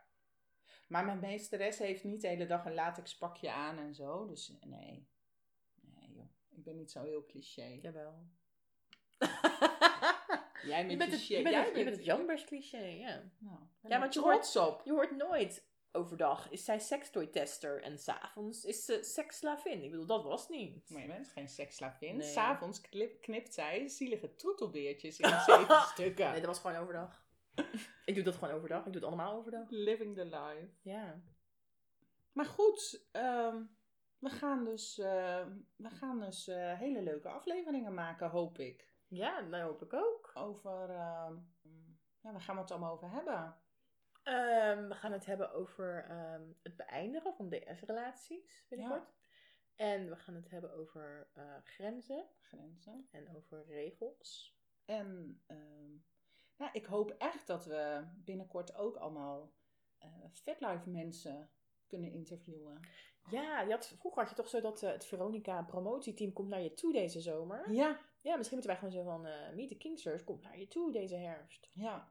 [0.88, 4.26] Maar mijn meesteres heeft niet de hele dag een latex pakje aan en zo.
[4.26, 5.08] Dus eh, nee.
[5.80, 6.30] Nee joh.
[6.50, 7.78] Ik ben niet zo heel cliché.
[7.82, 8.26] Jawel.
[10.62, 11.36] Jij je met bent het, shit.
[11.36, 13.22] je bent Jij het, je bent bent- het jambers cliché, ja.
[13.38, 14.20] Nou, Ja, want je
[14.66, 14.80] op.
[14.84, 19.82] Je hoort nooit overdag is zij sekstoy-tester en s'avonds is ze seksslavin.
[19.84, 20.90] Ik bedoel, dat was niet.
[20.90, 22.16] Maar je bent geen seksslavin.
[22.16, 22.26] Nee.
[22.28, 26.30] S'avonds knip, knipt zij zielige troetelbeertjes in zeven stukken.
[26.30, 27.26] Nee, dat was gewoon overdag.
[28.04, 28.78] ik doe dat gewoon overdag.
[28.78, 29.70] Ik doe het allemaal overdag.
[29.70, 30.68] Living the life.
[30.82, 31.20] Ja.
[32.32, 33.56] Maar goed, ehm,
[34.18, 35.46] we gaan dus, eh,
[35.76, 38.86] we gaan dus eh, hele leuke afleveringen maken, hoop ik.
[39.08, 40.27] Ja, dat hoop ik ook.
[40.38, 41.36] Over, ehm,
[42.20, 43.56] ja, waar gaan we het allemaal over hebben?
[44.22, 49.16] Ehm, we gaan het hebben over ehm, het beëindigen van DS-relaties binnenkort.
[49.76, 53.08] En we gaan het hebben over eh, grenzen Grenzen.
[53.10, 54.56] en over regels.
[54.84, 55.42] En
[56.56, 59.52] nou, ik hoop echt dat we binnenkort ook allemaal
[59.98, 61.50] eh Fatlife mensen
[61.86, 62.80] kunnen interviewen.
[63.30, 66.60] Ja, je had, vroeger had je toch zo dat eh, het Veronica promotieteam komt naar
[66.62, 67.72] je toe deze zomer.
[67.72, 70.68] Ja, Ja, misschien moeten wij gewoon zo van eh Meet the Kingsters komt naar je
[70.68, 71.68] toe deze herfst.
[71.72, 72.08] ja.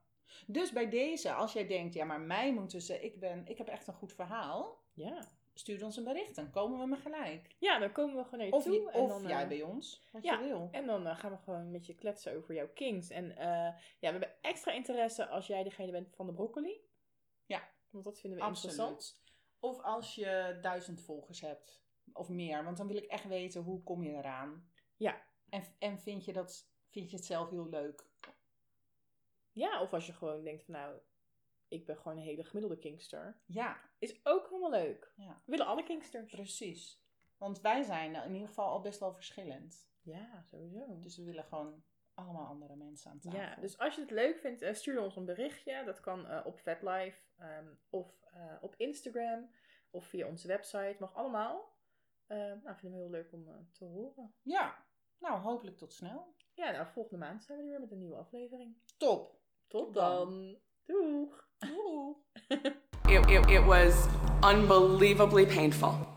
[0.48, 3.68] Dus bij deze, als jij denkt, ja, maar mij moeten ze, ik, ben, ik heb
[3.68, 5.28] echt een goed verhaal, Ja.
[5.54, 7.56] stuur ons een bericht, dan komen we me gelijk.
[7.58, 8.74] Ja, dan komen we gewoon naar je Of, toe.
[8.74, 10.68] je- en of dan, eh, jij bij ons, wat ja, je wil.
[10.72, 13.10] En dan eh, gaan we gewoon met je kletsen over jouw kings.
[13.10, 16.80] En eh, ja, we hebben extra interesse als jij degene bent van de broccoli.
[17.46, 17.62] Ja.
[17.90, 19.20] Want dat vinden we interessant.
[19.60, 23.84] Of als je duizend volgers hebt, of meer, want dan wil ik echt weten, hoe
[23.84, 24.72] kom je eraan?
[24.96, 25.22] Ja.
[25.50, 28.06] En, en vind, je dat, vind je het zelf heel leuk?
[29.52, 31.00] Ja, of als je gewoon denkt van nou,
[31.68, 33.42] ik ben gewoon een hele gemiddelde kingster.
[33.46, 35.14] Ja, Is ook helemaal leuk.
[35.16, 35.42] ja.
[35.46, 36.32] We willen alle kingsters.
[36.32, 37.02] Precies.
[37.38, 39.90] Want wij zijn in ieder geval al best wel verschillend.
[40.02, 41.00] Ja, sowieso.
[41.00, 41.84] Dus we willen gewoon
[42.14, 43.40] allemaal andere mensen aan tafel.
[43.40, 45.84] Ja, dus als je het leuk vindt, eh, stuur ons een berichtje.
[45.86, 49.50] Dat kan eh, op VetLife ehm, of eh, op Instagram
[49.90, 50.96] of via onze website.
[51.00, 51.76] Mag allemaal.
[52.26, 54.34] Eh, nou, vinden we heel leuk om eh, te horen.
[54.42, 54.86] Ja,
[55.18, 56.36] nou hopelijk tot snel.
[56.54, 58.78] Ja, nou, volgende maand zijn we er weer met een nieuwe aflevering.
[58.98, 59.40] Top.
[59.68, 60.30] Tot dan.
[60.30, 60.60] dan.
[60.86, 61.50] Doeg!
[61.58, 62.16] Doei.
[63.08, 64.08] It, it, it was
[64.44, 66.17] unbelievably painful.